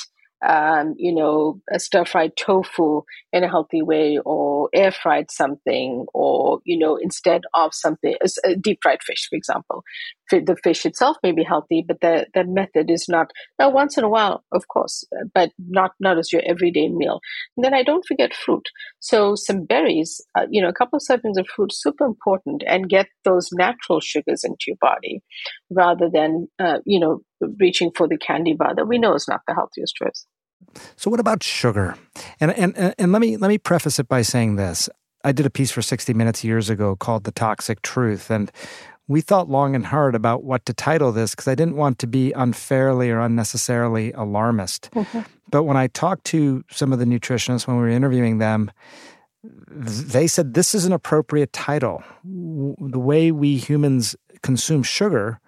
um, 0.46 0.94
you 0.96 1.14
know, 1.14 1.60
stir 1.78 2.04
fried 2.04 2.36
tofu 2.36 3.02
in 3.32 3.42
a 3.42 3.48
healthy 3.48 3.82
way, 3.82 4.18
or 4.24 4.68
air 4.72 4.92
fried 4.92 5.30
something, 5.30 6.04
or, 6.14 6.60
you 6.64 6.78
know, 6.78 6.96
instead 6.96 7.42
of 7.54 7.74
something, 7.74 8.14
a 8.44 8.54
deep 8.54 8.78
fried 8.82 9.02
fish, 9.02 9.26
for 9.28 9.36
example. 9.36 9.82
The 10.30 10.56
fish 10.62 10.84
itself 10.84 11.16
may 11.22 11.32
be 11.32 11.44
healthy, 11.44 11.84
but 11.86 12.00
the, 12.00 12.26
the 12.34 12.44
method 12.44 12.90
is 12.90 13.06
not, 13.08 13.30
now 13.58 13.70
once 13.70 13.96
in 13.96 14.04
a 14.04 14.08
while, 14.08 14.44
of 14.52 14.68
course, 14.68 15.04
but 15.34 15.52
not, 15.58 15.92
not 16.00 16.18
as 16.18 16.32
your 16.32 16.42
everyday 16.44 16.88
meal. 16.88 17.20
And 17.56 17.64
then 17.64 17.74
I 17.74 17.82
don't 17.82 18.04
forget 18.06 18.34
fruit. 18.34 18.68
So 18.98 19.34
some 19.34 19.64
berries, 19.64 20.20
uh, 20.36 20.46
you 20.50 20.60
know, 20.60 20.68
a 20.68 20.74
couple 20.74 20.96
of 20.96 21.02
servings 21.08 21.38
of 21.38 21.46
fruit, 21.46 21.72
super 21.72 22.04
important, 22.04 22.62
and 22.66 22.88
get 22.88 23.06
those 23.24 23.50
natural 23.52 24.00
sugars 24.00 24.42
into 24.44 24.64
your 24.68 24.76
body 24.80 25.22
rather 25.70 26.10
than, 26.12 26.48
uh, 26.58 26.78
you 26.84 27.00
know, 27.00 27.20
reaching 27.60 27.90
for 27.96 28.08
the 28.08 28.18
candy 28.18 28.54
bar 28.54 28.74
that 28.74 28.88
we 28.88 28.98
know 28.98 29.14
is 29.14 29.28
not 29.28 29.40
the 29.46 29.54
healthiest 29.54 29.94
choice. 29.94 30.26
So 30.96 31.10
what 31.10 31.20
about 31.20 31.42
sugar? 31.42 31.96
And 32.40 32.50
and 32.52 32.94
and 32.98 33.12
let 33.12 33.20
me 33.20 33.36
let 33.36 33.48
me 33.48 33.58
preface 33.58 33.98
it 33.98 34.08
by 34.08 34.22
saying 34.22 34.56
this. 34.56 34.88
I 35.24 35.32
did 35.32 35.44
a 35.44 35.50
piece 35.50 35.72
for 35.72 35.82
60 35.82 36.14
Minutes 36.14 36.44
years 36.44 36.70
ago 36.70 36.94
called 36.94 37.24
The 37.24 37.32
Toxic 37.32 37.82
Truth 37.82 38.30
and 38.30 38.52
we 39.08 39.20
thought 39.20 39.48
long 39.48 39.74
and 39.74 39.86
hard 39.86 40.14
about 40.14 40.42
what 40.42 40.66
to 40.66 40.72
title 40.72 41.12
this 41.12 41.32
because 41.32 41.48
I 41.48 41.54
didn't 41.54 41.76
want 41.76 41.98
to 42.00 42.06
be 42.06 42.32
unfairly 42.32 43.10
or 43.10 43.20
unnecessarily 43.20 44.12
alarmist. 44.12 44.90
Mm-hmm. 44.92 45.20
But 45.50 45.62
when 45.62 45.76
I 45.76 45.86
talked 45.88 46.24
to 46.26 46.64
some 46.70 46.92
of 46.92 46.98
the 46.98 47.04
nutritionists 47.04 47.66
when 47.66 47.76
we 47.76 47.82
were 47.82 47.88
interviewing 47.88 48.38
them, 48.38 48.70
they 49.70 50.26
said 50.26 50.54
this 50.54 50.74
is 50.74 50.84
an 50.86 50.92
appropriate 50.92 51.52
title. 51.52 52.02
The 52.24 52.98
way 52.98 53.30
we 53.30 53.56
humans 53.56 54.16
consume 54.42 54.82
sugar 54.82 55.40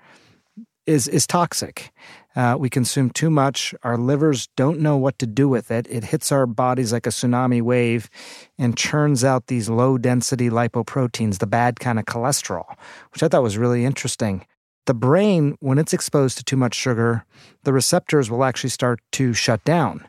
is 0.87 1.09
is 1.09 1.27
toxic. 1.27 1.91
Uh, 2.39 2.57
we 2.57 2.71
consume 2.71 3.11
too 3.11 3.31
much. 3.31 3.75
Our 3.83 3.97
livers 3.97 4.47
don't 4.55 4.79
know 4.79 4.97
what 4.97 5.19
to 5.19 5.27
do 5.27 5.49
with 5.49 5.73
it. 5.73 5.89
It 5.91 6.05
hits 6.05 6.31
our 6.31 6.47
bodies 6.47 6.93
like 6.93 7.05
a 7.05 7.11
tsunami 7.11 7.61
wave 7.61 8.09
and 8.57 8.77
churns 8.77 9.25
out 9.25 9.49
these 9.49 9.69
low 9.69 9.99
density 9.99 10.49
lipoproteins, 10.49 11.39
the 11.39 11.49
bad 11.49 11.81
kind 11.81 11.99
of 11.99 12.05
cholesterol, 12.05 12.77
which 13.13 13.25
I 13.25 13.29
thought 13.29 13.43
was 13.43 13.59
really 13.59 13.85
interesting. 13.85 14.47
The 14.87 14.95
brain, 14.95 15.57
when 15.59 15.79
it's 15.79 15.93
exposed 15.93 16.39
to 16.39 16.45
too 16.45 16.57
much 16.57 16.77
sugar, 16.77 17.25
the 17.65 17.73
receptors 17.73 18.31
will 18.31 18.45
actually 18.45 18.71
start 18.71 19.01
to 19.13 19.33
shut 19.33 19.65
down. 19.65 20.07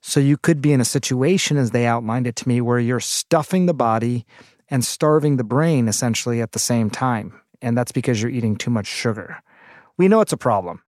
So 0.00 0.20
you 0.20 0.36
could 0.36 0.62
be 0.62 0.72
in 0.72 0.80
a 0.80 0.84
situation, 0.84 1.56
as 1.56 1.72
they 1.72 1.84
outlined 1.84 2.28
it 2.28 2.36
to 2.36 2.48
me, 2.48 2.60
where 2.60 2.78
you're 2.78 3.00
stuffing 3.00 3.66
the 3.66 3.74
body 3.74 4.24
and 4.68 4.84
starving 4.84 5.36
the 5.36 5.42
brain 5.42 5.88
essentially 5.88 6.40
at 6.40 6.52
the 6.52 6.60
same 6.60 6.90
time. 6.90 7.40
And 7.60 7.76
that's 7.76 7.92
because 7.92 8.22
you're 8.22 8.30
eating 8.30 8.54
too 8.54 8.70
much 8.70 8.86
sugar. 8.86 9.42
We 9.98 10.06
know 10.06 10.20
it's 10.20 10.32
a 10.32 10.36
problem. 10.36 10.80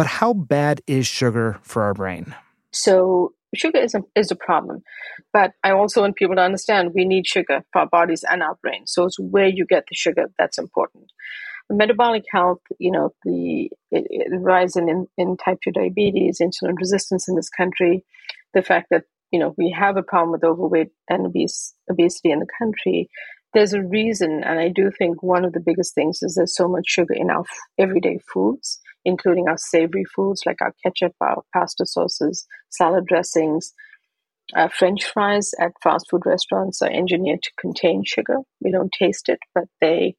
But 0.00 0.06
how 0.06 0.32
bad 0.32 0.80
is 0.86 1.06
sugar 1.06 1.58
for 1.60 1.82
our 1.82 1.92
brain? 1.92 2.34
So, 2.72 3.34
sugar 3.54 3.80
is 3.80 3.94
a, 3.94 4.00
is 4.16 4.30
a 4.30 4.34
problem. 4.34 4.82
But 5.30 5.52
I 5.62 5.72
also 5.72 6.00
want 6.00 6.16
people 6.16 6.36
to 6.36 6.40
understand 6.40 6.92
we 6.94 7.04
need 7.04 7.26
sugar 7.26 7.66
for 7.70 7.80
our 7.80 7.86
bodies 7.86 8.24
and 8.26 8.42
our 8.42 8.56
brain. 8.62 8.86
So, 8.86 9.04
it's 9.04 9.20
where 9.20 9.46
you 9.46 9.66
get 9.66 9.84
the 9.90 9.94
sugar 9.94 10.30
that's 10.38 10.56
important. 10.56 11.12
Metabolic 11.68 12.24
health, 12.32 12.62
you 12.78 12.90
know, 12.90 13.12
the 13.24 13.70
it 13.90 14.30
rise 14.40 14.74
in, 14.74 14.88
in, 14.88 15.06
in 15.18 15.36
type 15.36 15.58
2 15.62 15.70
diabetes, 15.70 16.40
insulin 16.40 16.78
resistance 16.78 17.28
in 17.28 17.36
this 17.36 17.50
country, 17.50 18.02
the 18.54 18.62
fact 18.62 18.86
that, 18.90 19.04
you 19.30 19.38
know, 19.38 19.54
we 19.58 19.70
have 19.78 19.98
a 19.98 20.02
problem 20.02 20.32
with 20.32 20.44
overweight 20.44 20.92
and 21.10 21.26
obese, 21.26 21.74
obesity 21.90 22.30
in 22.30 22.38
the 22.38 22.48
country 22.58 23.10
there's 23.52 23.72
a 23.72 23.82
reason, 23.82 24.44
and 24.44 24.60
I 24.60 24.68
do 24.68 24.90
think 24.96 25.22
one 25.22 25.44
of 25.44 25.52
the 25.52 25.60
biggest 25.60 25.94
things 25.94 26.22
is 26.22 26.34
there's 26.34 26.54
so 26.54 26.68
much 26.68 26.84
sugar 26.86 27.14
in 27.14 27.30
our 27.30 27.44
everyday 27.78 28.18
foods, 28.32 28.80
including 29.04 29.48
our 29.48 29.56
savory 29.56 30.04
foods 30.04 30.42
like 30.46 30.60
our 30.60 30.74
ketchup, 30.82 31.14
our 31.20 31.42
pasta 31.54 31.86
sauces, 31.86 32.46
salad 32.70 33.06
dressings. 33.06 33.72
Uh, 34.54 34.68
French 34.68 35.04
fries 35.04 35.52
at 35.60 35.72
fast 35.82 36.06
food 36.10 36.22
restaurants 36.26 36.82
are 36.82 36.90
engineered 36.90 37.42
to 37.42 37.50
contain 37.58 38.02
sugar. 38.04 38.38
We 38.60 38.72
don't 38.72 38.92
taste 38.98 39.28
it, 39.28 39.38
but 39.54 39.64
they 39.80 40.16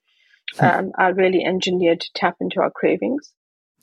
hmm. 0.57 0.65
um, 0.65 0.91
are 0.97 1.13
really 1.13 1.43
engineered 1.43 2.01
to 2.01 2.09
tap 2.15 2.35
into 2.39 2.61
our 2.61 2.71
cravings. 2.71 3.33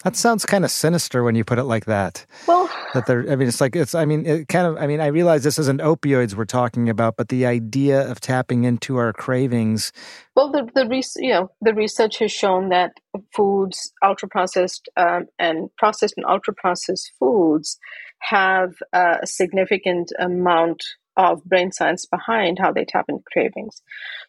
That 0.04 0.14
sounds 0.14 0.46
kind 0.46 0.64
of 0.64 0.70
sinister 0.70 1.24
when 1.24 1.34
you 1.34 1.44
put 1.44 1.58
it 1.58 1.64
like 1.64 1.86
that. 1.86 2.24
Well, 2.46 2.70
that 2.94 3.06
they're, 3.06 3.30
I 3.30 3.34
mean, 3.34 3.48
it's 3.48 3.60
like, 3.60 3.74
it's, 3.74 3.96
I 3.96 4.04
mean, 4.04 4.26
it 4.26 4.46
kind 4.46 4.66
of, 4.66 4.76
I 4.76 4.86
mean, 4.86 5.00
I 5.00 5.06
realize 5.06 5.42
this 5.42 5.58
isn't 5.58 5.80
opioids 5.80 6.34
we're 6.34 6.44
talking 6.44 6.88
about, 6.88 7.16
but 7.16 7.28
the 7.28 7.46
idea 7.46 8.08
of 8.08 8.20
tapping 8.20 8.62
into 8.62 8.96
our 8.96 9.12
cravings. 9.12 9.92
Well, 10.36 10.52
the, 10.52 10.68
the, 10.72 11.04
you 11.16 11.32
know, 11.32 11.50
the 11.60 11.74
research 11.74 12.18
has 12.18 12.30
shown 12.30 12.68
that 12.68 12.92
foods, 13.34 13.92
ultra 14.02 14.28
processed 14.28 14.88
um, 14.96 15.26
and 15.38 15.68
processed 15.76 16.14
and 16.16 16.26
ultra 16.26 16.54
processed 16.54 17.12
foods 17.18 17.78
have 18.20 18.74
uh, 18.92 19.16
a 19.22 19.26
significant 19.26 20.12
amount 20.18 20.84
of 21.16 21.44
brain 21.44 21.72
science 21.72 22.06
behind 22.06 22.58
how 22.60 22.72
they 22.72 22.84
tap 22.84 23.06
into 23.08 23.24
cravings. 23.32 23.82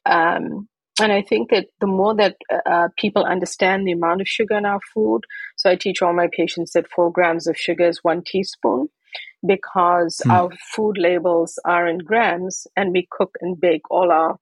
Um, 0.05 0.67
and 0.99 1.11
I 1.11 1.21
think 1.21 1.49
that 1.51 1.67
the 1.79 1.87
more 1.87 2.15
that 2.15 2.37
uh, 2.65 2.89
people 2.97 3.23
understand 3.23 3.87
the 3.87 3.93
amount 3.93 4.21
of 4.21 4.27
sugar 4.27 4.57
in 4.57 4.65
our 4.65 4.79
food, 4.93 5.21
so 5.55 5.69
I 5.69 5.75
teach 5.75 6.01
all 6.01 6.13
my 6.13 6.27
patients 6.31 6.73
that 6.73 6.89
four 6.89 7.11
grams 7.11 7.47
of 7.47 7.57
sugar 7.57 7.87
is 7.87 8.03
one 8.03 8.23
teaspoon 8.25 8.89
because 9.45 10.21
mm. 10.25 10.31
our 10.31 10.49
food 10.75 10.97
labels 10.97 11.59
are 11.65 11.87
in 11.87 11.99
grams 11.99 12.67
and 12.75 12.91
we 12.91 13.07
cook 13.09 13.37
and 13.41 13.59
bake 13.59 13.89
all 13.89 14.11
our 14.11 14.37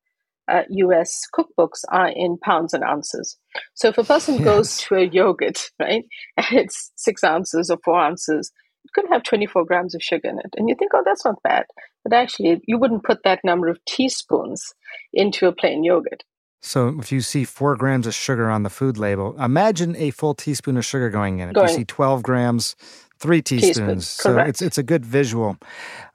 uh, 0.47 0.63
US 0.69 1.23
cookbooks 1.33 1.83
are 1.89 2.07
in 2.09 2.37
pounds 2.37 2.73
and 2.73 2.83
ounces. 2.83 3.37
So 3.73 3.89
if 3.89 3.97
a 3.97 4.03
person 4.03 4.35
yes. 4.39 4.43
goes 4.43 4.77
to 4.79 4.95
a 4.95 5.05
yogurt, 5.05 5.71
right, 5.79 6.05
and 6.37 6.45
it's 6.51 6.91
six 6.95 7.23
ounces 7.23 7.69
or 7.69 7.77
four 7.83 7.99
ounces, 7.99 8.51
it 8.85 8.91
could 8.93 9.09
have 9.11 9.23
24 9.23 9.65
grams 9.65 9.93
of 9.93 10.01
sugar 10.01 10.29
in 10.29 10.39
it. 10.39 10.53
And 10.55 10.69
you 10.69 10.75
think, 10.75 10.91
oh, 10.93 11.03
that's 11.05 11.25
not 11.25 11.43
bad. 11.43 11.65
But 12.03 12.13
actually, 12.13 12.61
you 12.65 12.77
wouldn't 12.77 13.03
put 13.03 13.23
that 13.23 13.41
number 13.43 13.67
of 13.67 13.83
teaspoons 13.85 14.73
into 15.13 15.47
a 15.47 15.51
plain 15.51 15.83
yogurt. 15.83 16.23
So 16.67 16.99
if 16.99 17.11
you 17.11 17.21
see 17.21 17.45
four 17.45 17.75
grams 17.75 18.05
of 18.07 18.13
sugar 18.13 18.49
on 18.49 18.63
the 18.63 18.69
food 18.69 18.97
label, 18.97 19.41
imagine 19.41 19.95
a 19.95 20.11
full 20.11 20.33
teaspoon 20.33 20.77
of 20.77 20.85
sugar 20.85 21.09
going 21.09 21.39
in 21.39 21.49
it. 21.49 21.53
Going. 21.53 21.69
You 21.69 21.73
see 21.73 21.85
12 21.85 22.21
grams, 22.23 22.75
three 23.19 23.41
teaspoons. 23.41 24.07
so 24.07 24.37
it's 24.37 24.61
it's 24.61 24.77
a 24.77 24.83
good 24.83 25.05
visual. 25.05 25.57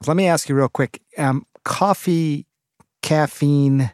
Let 0.05 0.15
me 0.15 0.27
ask 0.27 0.47
you 0.47 0.55
real 0.55 0.69
quick. 0.69 1.01
Um, 1.17 1.45
coffee, 1.65 2.45
caffeine, 3.01 3.91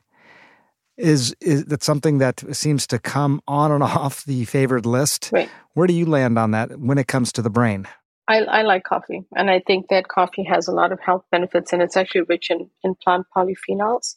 is 0.98 1.34
is 1.40 1.66
that 1.66 1.82
something 1.82 2.18
that 2.18 2.44
seems 2.56 2.86
to 2.88 3.00
come 3.00 3.42
on 3.48 3.72
and 3.72 3.84
off 3.84 4.26
the 4.26 4.44
favored 4.46 4.86
list? 4.86 5.30
Right. 5.32 5.50
Where 5.74 5.88
do 5.88 5.94
you 5.94 6.06
land 6.06 6.38
on 6.38 6.52
that 6.52 6.78
when 6.78 6.98
it 6.98 7.08
comes 7.08 7.32
to 7.34 7.42
the 7.42 7.50
brain? 7.50 7.88
I, 8.28 8.42
I, 8.42 8.62
like 8.62 8.84
coffee, 8.84 9.24
and 9.36 9.50
I 9.50 9.60
think 9.60 9.88
that 9.90 10.08
coffee 10.08 10.44
has 10.44 10.68
a 10.68 10.72
lot 10.72 10.92
of 10.92 11.00
health 11.00 11.24
benefits, 11.32 11.74
and 11.74 11.82
it's 11.82 11.98
actually 11.98 12.22
rich 12.30 12.52
in, 12.52 12.70
in 12.84 12.94
plant 12.94 13.26
polyphenols. 13.36 14.14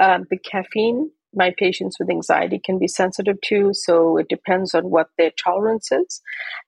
Um, 0.00 0.26
the 0.30 0.38
caffeine 0.38 1.10
my 1.34 1.52
patients 1.58 1.98
with 1.98 2.10
anxiety 2.10 2.60
can 2.64 2.78
be 2.78 2.88
sensitive 2.88 3.40
to, 3.46 3.70
so 3.72 4.16
it 4.16 4.28
depends 4.28 4.74
on 4.74 4.90
what 4.90 5.08
their 5.18 5.30
tolerance 5.30 5.90
is. 5.92 6.20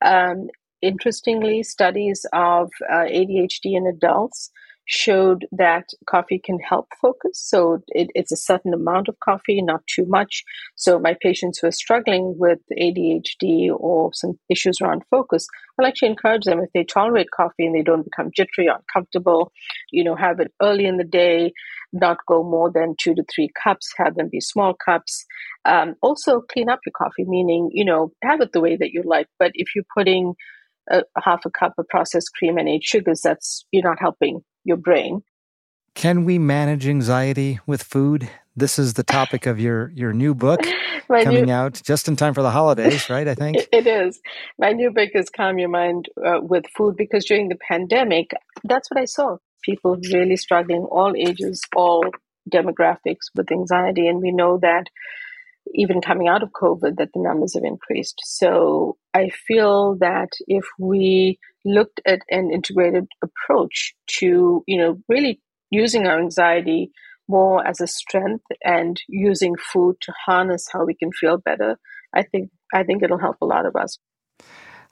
Um, 0.02 0.48
interestingly, 0.82 1.62
studies 1.62 2.26
of 2.32 2.70
uh, 2.90 3.04
ADHD 3.04 3.76
in 3.76 3.86
adults 3.86 4.50
showed 4.90 5.46
that 5.52 5.84
coffee 6.08 6.40
can 6.44 6.58
help 6.58 6.88
focus. 7.00 7.30
So 7.34 7.78
it, 7.88 8.10
it's 8.16 8.32
a 8.32 8.36
certain 8.36 8.74
amount 8.74 9.08
of 9.08 9.14
coffee, 9.20 9.62
not 9.62 9.82
too 9.86 10.04
much. 10.04 10.42
So 10.74 10.98
my 10.98 11.14
patients 11.22 11.60
who 11.60 11.68
are 11.68 11.72
struggling 11.72 12.34
with 12.36 12.58
ADHD 12.76 13.70
or 13.72 14.10
some 14.12 14.32
issues 14.50 14.80
around 14.82 15.02
focus, 15.08 15.46
I'll 15.78 15.86
actually 15.86 16.08
encourage 16.08 16.42
them 16.42 16.58
if 16.58 16.70
they 16.74 16.82
tolerate 16.82 17.28
coffee 17.30 17.66
and 17.66 17.74
they 17.74 17.84
don't 17.84 18.02
become 18.02 18.32
jittery, 18.34 18.68
or 18.68 18.78
uncomfortable, 18.78 19.52
you 19.92 20.02
know, 20.02 20.16
have 20.16 20.40
it 20.40 20.52
early 20.60 20.86
in 20.86 20.96
the 20.96 21.04
day, 21.04 21.52
not 21.92 22.18
go 22.26 22.42
more 22.42 22.72
than 22.72 22.96
two 23.00 23.14
to 23.14 23.22
three 23.32 23.48
cups, 23.62 23.92
have 23.96 24.16
them 24.16 24.28
be 24.28 24.40
small 24.40 24.74
cups. 24.74 25.24
Um, 25.64 25.94
also 26.02 26.40
clean 26.40 26.68
up 26.68 26.80
your 26.84 26.94
coffee, 26.98 27.24
meaning, 27.28 27.70
you 27.72 27.84
know, 27.84 28.10
have 28.24 28.40
it 28.40 28.50
the 28.52 28.60
way 28.60 28.76
that 28.76 28.90
you 28.90 29.04
like. 29.06 29.28
But 29.38 29.52
if 29.54 29.68
you're 29.76 29.84
putting 29.96 30.34
a, 30.90 31.02
half 31.22 31.46
a 31.46 31.50
cup 31.50 31.74
of 31.78 31.86
processed 31.88 32.30
cream 32.36 32.58
and 32.58 32.68
eight 32.68 32.82
sugars, 32.82 33.20
that's 33.22 33.64
you're 33.70 33.84
not 33.84 34.00
helping 34.00 34.42
your 34.64 34.76
brain. 34.76 35.22
Can 35.94 36.24
we 36.24 36.38
manage 36.38 36.86
anxiety 36.86 37.58
with 37.66 37.82
food? 37.82 38.30
This 38.56 38.78
is 38.78 38.94
the 38.94 39.02
topic 39.02 39.46
of 39.46 39.58
your 39.58 39.90
your 39.90 40.12
new 40.12 40.34
book 40.34 40.60
coming 41.08 41.46
new, 41.46 41.52
out 41.52 41.80
just 41.84 42.08
in 42.08 42.16
time 42.16 42.34
for 42.34 42.42
the 42.42 42.50
holidays, 42.50 43.10
right? 43.10 43.26
I 43.26 43.34
think 43.34 43.56
it 43.72 43.86
is. 43.86 44.20
My 44.58 44.72
new 44.72 44.90
book 44.90 45.10
is 45.14 45.30
Calm 45.30 45.58
Your 45.58 45.68
Mind 45.68 46.08
uh, 46.24 46.40
with 46.40 46.64
Food 46.76 46.96
because 46.96 47.24
during 47.24 47.48
the 47.48 47.56
pandemic, 47.56 48.32
that's 48.64 48.90
what 48.90 49.00
I 49.00 49.04
saw. 49.04 49.38
People 49.62 49.98
really 50.12 50.36
struggling, 50.36 50.82
all 50.82 51.14
ages, 51.16 51.62
all 51.76 52.04
demographics 52.50 53.26
with 53.34 53.52
anxiety, 53.52 54.06
and 54.06 54.20
we 54.20 54.32
know 54.32 54.58
that 54.58 54.86
even 55.74 56.00
coming 56.00 56.28
out 56.28 56.42
of 56.42 56.50
COVID, 56.50 56.96
that 56.96 57.10
the 57.12 57.20
numbers 57.20 57.54
have 57.54 57.64
increased. 57.64 58.20
So 58.24 58.96
I 59.14 59.28
feel 59.28 59.96
that 59.96 60.30
if 60.46 60.64
we 60.78 61.38
looked 61.64 62.00
at 62.06 62.20
an 62.30 62.50
integrated 62.52 63.06
approach 63.22 63.94
to, 64.18 64.64
you 64.66 64.78
know, 64.78 64.98
really 65.08 65.40
using 65.70 66.06
our 66.06 66.18
anxiety 66.20 66.90
more 67.28 67.66
as 67.66 67.80
a 67.80 67.86
strength 67.86 68.44
and 68.64 69.00
using 69.08 69.54
food 69.72 69.96
to 70.00 70.12
harness 70.26 70.66
how 70.72 70.84
we 70.84 70.94
can 70.94 71.10
feel 71.12 71.38
better, 71.38 71.78
I 72.14 72.22
think 72.24 72.50
I 72.74 72.82
think 72.82 73.02
it'll 73.02 73.18
help 73.18 73.36
a 73.40 73.46
lot 73.46 73.66
of 73.66 73.76
us. 73.76 73.98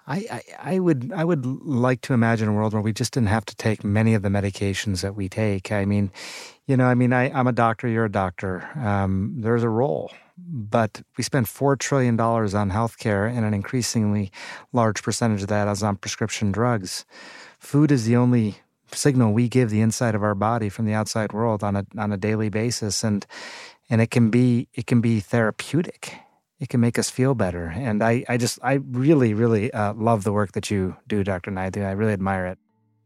I, 0.08 0.24
I, 0.30 0.42
I, 0.74 0.78
would 0.78 1.12
I 1.12 1.22
would 1.22 1.44
like 1.44 2.00
to 2.02 2.14
imagine 2.14 2.48
a 2.48 2.52
world 2.52 2.72
where 2.72 2.82
we 2.82 2.94
just 2.94 3.12
didn't 3.12 3.28
have 3.28 3.44
to 3.44 3.54
take 3.54 3.84
many 3.84 4.14
of 4.14 4.22
the 4.22 4.30
medications 4.30 5.02
that 5.02 5.14
we 5.14 5.28
take. 5.28 5.70
I 5.70 5.84
mean, 5.84 6.10
you 6.66 6.78
know, 6.78 6.86
I 6.86 6.94
mean, 6.94 7.12
I, 7.12 7.28
am 7.38 7.46
a 7.46 7.52
doctor, 7.52 7.86
you're 7.88 8.06
a 8.06 8.10
doctor. 8.10 8.66
Um, 8.74 9.34
there's 9.36 9.62
a 9.62 9.68
role, 9.68 10.10
but 10.38 11.02
we 11.18 11.24
spend 11.24 11.48
four 11.48 11.76
trillion 11.76 12.16
dollars 12.16 12.54
on 12.54 12.70
healthcare, 12.70 13.30
and 13.30 13.44
an 13.44 13.52
increasingly 13.52 14.32
large 14.72 15.02
percentage 15.02 15.42
of 15.42 15.48
that 15.48 15.68
is 15.68 15.82
on 15.82 15.96
prescription 15.96 16.52
drugs. 16.52 17.04
Food 17.58 17.92
is 17.92 18.06
the 18.06 18.16
only 18.16 18.56
signal 18.92 19.34
we 19.34 19.46
give 19.48 19.68
the 19.68 19.82
inside 19.82 20.14
of 20.14 20.22
our 20.22 20.34
body 20.34 20.70
from 20.70 20.86
the 20.86 20.94
outside 20.94 21.34
world 21.34 21.62
on 21.62 21.76
a 21.76 21.86
on 21.98 22.12
a 22.12 22.16
daily 22.16 22.48
basis, 22.48 23.04
and 23.04 23.26
and 23.90 24.00
it 24.00 24.10
can 24.10 24.30
be 24.30 24.68
it 24.72 24.86
can 24.86 25.02
be 25.02 25.20
therapeutic 25.20 26.18
it 26.60 26.68
can 26.68 26.80
make 26.80 26.98
us 26.98 27.08
feel 27.08 27.34
better. 27.34 27.72
And 27.74 28.02
I, 28.02 28.24
I 28.28 28.36
just, 28.36 28.58
I 28.62 28.74
really, 28.74 29.32
really 29.34 29.72
uh, 29.72 29.94
love 29.94 30.24
the 30.24 30.32
work 30.32 30.52
that 30.52 30.70
you 30.70 30.96
do, 31.06 31.22
Dr. 31.22 31.50
Naidoo. 31.50 31.86
I 31.86 31.92
really 31.92 32.12
admire 32.12 32.46
it. 32.46 32.58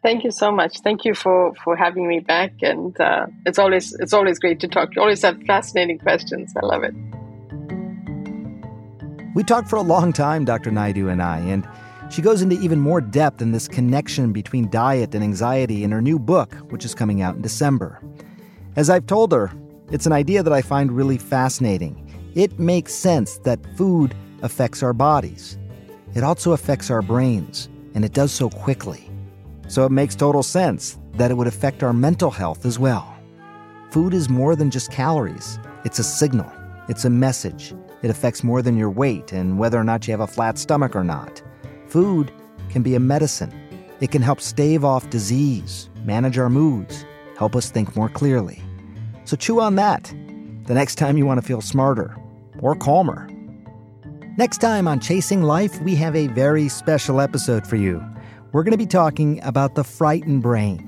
Thank 0.03 0.25
you 0.25 0.33
so 0.33 0.51
much. 0.51 0.81
Thank 0.81 1.05
you 1.05 1.15
for, 1.15 1.53
for 1.63 1.77
having 1.77 2.09
me 2.09 2.21
back. 2.21 2.55
And 2.63 2.99
uh, 3.01 3.27
it's 3.47 3.59
always 3.59 3.93
it's 3.95 4.13
always 4.13 4.39
great 4.39 4.59
to 4.61 4.69
talk. 4.69 4.97
You 4.97 5.03
always 5.03 5.23
have 5.23 5.41
fascinating 5.45 5.99
questions. 5.99 6.53
I 6.61 6.67
love 6.67 6.83
it. 6.83 6.95
We 9.35 9.45
talked 9.45 9.71
for 9.71 9.77
a 9.77 9.83
long 9.83 10.13
time, 10.13 10.45
Dr. 10.45 10.71
Naidoo 10.71 11.11
and 11.11 11.23
I, 11.23 11.39
and 11.39 11.67
she 12.11 12.21
goes 12.21 12.43
into 12.43 12.61
even 12.61 12.81
more 12.81 13.01
depth 13.01 13.41
in 13.41 13.53
this 13.53 13.69
connection 13.69 14.33
between 14.33 14.69
diet 14.69 15.15
and 15.15 15.25
anxiety 15.25 15.85
in 15.85 15.93
her 15.93 16.03
new 16.03 16.19
book, 16.19 16.53
which 16.71 16.85
is 16.85 16.95
coming 16.95 17.23
out 17.23 17.37
in 17.37 17.43
December. 17.43 18.03
As 18.77 18.91
I've 18.91 19.07
told 19.07 19.33
her, 19.33 19.51
it's 19.91 20.05
an 20.05 20.13
idea 20.13 20.43
that 20.43 20.53
I 20.53 20.61
find 20.61 20.93
really 20.93 21.17
fascinating 21.17 22.02
it 22.35 22.59
makes 22.59 22.95
sense 22.95 23.39
that 23.39 23.61
food 23.77 24.15
affects 24.43 24.83
our 24.83 24.93
bodies. 24.93 25.59
It 26.15 26.25
also 26.25 26.53
affects 26.53 26.91
our 26.91 27.03
brains, 27.03 27.69
and 27.95 28.05
it 28.05 28.13
does 28.13 28.33
so 28.33 28.51
quickly. 28.51 29.11
So 29.69 29.85
it 29.85 29.93
makes 29.93 30.15
total 30.15 30.43
sense 30.43 30.99
that 31.15 31.31
it 31.31 31.35
would 31.35 31.47
affect 31.47 31.83
our 31.83 31.93
mental 31.93 32.31
health 32.31 32.65
as 32.67 32.79
well. 32.79 33.15
Food 33.91 34.15
is 34.15 34.29
more 34.29 34.57
than 34.57 34.71
just 34.71 34.91
calories, 34.91 35.59
it's 35.85 35.99
a 35.99 36.05
signal, 36.05 36.51
it's 36.89 37.05
a 37.05 37.11
message. 37.11 37.75
It 38.03 38.11
affects 38.11 38.43
more 38.43 38.63
than 38.63 38.77
your 38.77 38.91
weight 38.91 39.33
and 39.33 39.59
whether 39.59 39.79
or 39.79 39.85
not 39.85 40.07
you 40.07 40.13
have 40.13 40.21
a 40.21 40.27
flat 40.27 40.59
stomach 40.59 40.97
or 40.97 41.05
not. 41.05 41.41
Food 41.87 42.33
can 42.69 42.83
be 42.83 42.97
a 42.97 43.01
medicine. 43.01 43.53
It 44.01 44.11
can 44.11 44.23
help 44.23 44.41
stave 44.41 44.85
off 44.85 45.09
disease, 45.11 45.89
manage 46.05 46.37
our 46.37 46.51
moods, 46.51 47.05
help 47.39 47.55
us 47.55 47.71
think 47.71 47.95
more 47.95 48.09
clearly. 48.09 48.61
So 49.25 49.37
chew 49.37 49.61
on 49.61 49.77
that 49.77 50.13
the 50.67 50.75
next 50.75 50.97
time 50.97 51.17
you 51.17 51.27
want 51.27 51.41
to 51.41 51.47
feel 51.47 51.61
smarter 51.61 52.17
or 52.63 52.75
calmer. 52.75 53.29
Next 54.39 54.59
time 54.59 54.89
on 54.89 54.99
Chasing 54.99 55.43
Life, 55.43 55.79
we 55.83 55.95
have 55.97 56.17
a 56.17 56.29
very 56.29 56.69
special 56.69 57.21
episode 57.21 57.67
for 57.67 57.77
you. 57.77 58.03
We're 58.53 58.63
going 58.63 58.73
to 58.73 58.79
be 58.79 58.87
talking 58.87 59.43
about 59.43 59.75
the 59.75 59.85
frightened 59.85 60.41
brain. 60.43 60.79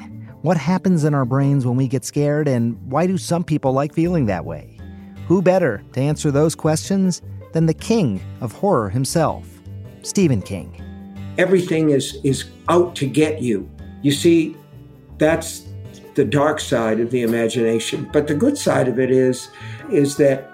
What 0.41 0.57
happens 0.57 1.05
in 1.05 1.12
our 1.14 1.27
brains 1.27 1.66
when 1.66 1.77
we 1.77 1.89
get 1.89 2.05
scared, 2.05 2.49
and 2.49 2.81
why 2.91 3.07
do 3.07 3.18
some 3.18 3.45
people 3.45 3.72
like 3.72 3.93
feeling 3.93 4.27
that 4.27 4.47
way? 4.47 4.79
Who 5.27 5.43
better 5.43 5.83
to 5.93 6.01
answer 6.01 6.31
those 6.31 6.55
questions 6.55 7.20
than 7.53 7.66
the 7.66 7.75
king 7.75 8.22
of 8.41 8.53
horror 8.53 8.89
himself, 8.89 9.47
Stephen 10.03 10.43
King? 10.43 10.81
Everything 11.39 11.91
is, 11.91 12.18
is 12.25 12.45
out 12.68 12.95
to 12.97 13.07
get 13.07 13.43
you. 13.43 13.68
You 14.03 14.12
see, 14.12 14.57
that's 15.18 15.66
the 16.14 16.25
dark 16.25 16.61
side 16.61 17.01
of 17.01 17.11
the 17.11 17.22
imagination. 17.22 18.09
But 18.12 18.27
the 18.27 18.35
good 18.35 18.57
side 18.57 18.89
of 18.89 18.99
it 18.99 19.11
is, 19.11 19.49
is 19.91 20.16
that 20.16 20.54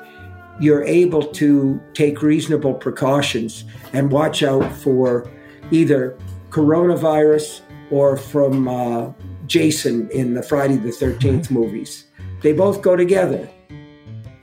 you're 0.61 0.85
able 0.85 1.23
to 1.23 1.81
take 1.95 2.23
reasonable 2.23 2.75
precautions 2.75 3.65
and 3.93 4.13
watch 4.13 4.43
out 4.43 4.71
for 4.77 5.29
either 5.71 6.17
coronavirus 6.51 7.63
or 7.91 8.17
from 8.17 8.69
uh, 8.69 9.11
Jason 9.47 10.09
in 10.11 10.35
the 10.35 10.43
Friday 10.43 10.77
the 10.77 10.91
13th 10.91 11.51
movies. 11.51 12.05
They 12.43 12.53
both 12.53 12.83
go 12.83 12.95
together. 12.95 13.49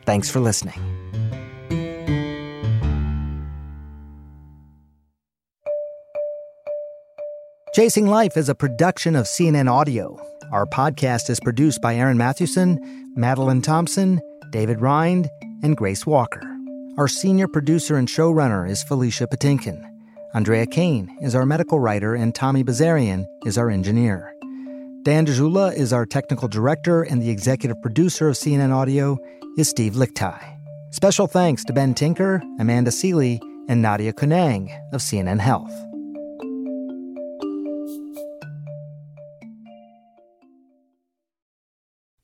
Thanks 0.05 0.29
for 0.29 0.39
listening. 0.39 0.81
Chasing 7.73 8.07
Life 8.07 8.37
is 8.37 8.49
a 8.49 8.55
production 8.55 9.15
of 9.15 9.25
CNN 9.27 9.71
Audio. 9.71 10.19
Our 10.51 10.65
podcast 10.65 11.29
is 11.29 11.39
produced 11.39 11.79
by 11.79 11.93
Eryn 11.93 12.17
Mathewson, 12.17 13.13
Madeline 13.15 13.61
Thompson, 13.61 14.19
David 14.51 14.81
Rind, 14.81 15.29
and 15.63 15.77
Grace 15.77 16.05
Walker. 16.05 16.41
Our 16.97 17.07
senior 17.07 17.47
producer 17.47 17.95
and 17.95 18.07
showrunner 18.07 18.69
is 18.69 18.83
Felicia 18.83 19.27
Patinkin. 19.27 19.83
Andrea 20.33 20.65
Kane 20.65 21.15
is 21.21 21.35
our 21.35 21.45
medical 21.45 21.79
writer, 21.79 22.15
and 22.15 22.33
Tommy 22.33 22.63
Bazarian 22.63 23.25
is 23.45 23.57
our 23.57 23.69
engineer. 23.69 24.33
Dan 25.03 25.25
Dzula 25.25 25.73
is 25.75 25.93
our 25.93 26.05
technical 26.05 26.47
director, 26.47 27.03
and 27.03 27.21
the 27.21 27.29
executive 27.29 27.81
producer 27.81 28.29
of 28.29 28.35
CNN 28.35 28.73
Audio 28.73 29.17
is 29.57 29.69
Steve 29.69 29.93
Lickteig. 29.93 30.43
Special 30.91 31.27
thanks 31.27 31.63
to 31.65 31.73
Ben 31.73 31.93
Tinker, 31.93 32.41
Amanda 32.59 32.91
Sealy, 32.91 33.39
and 33.69 33.81
Nadia 33.81 34.13
Kounang 34.13 34.69
of 34.93 35.01
CNN 35.01 35.39
Health. 35.39 35.86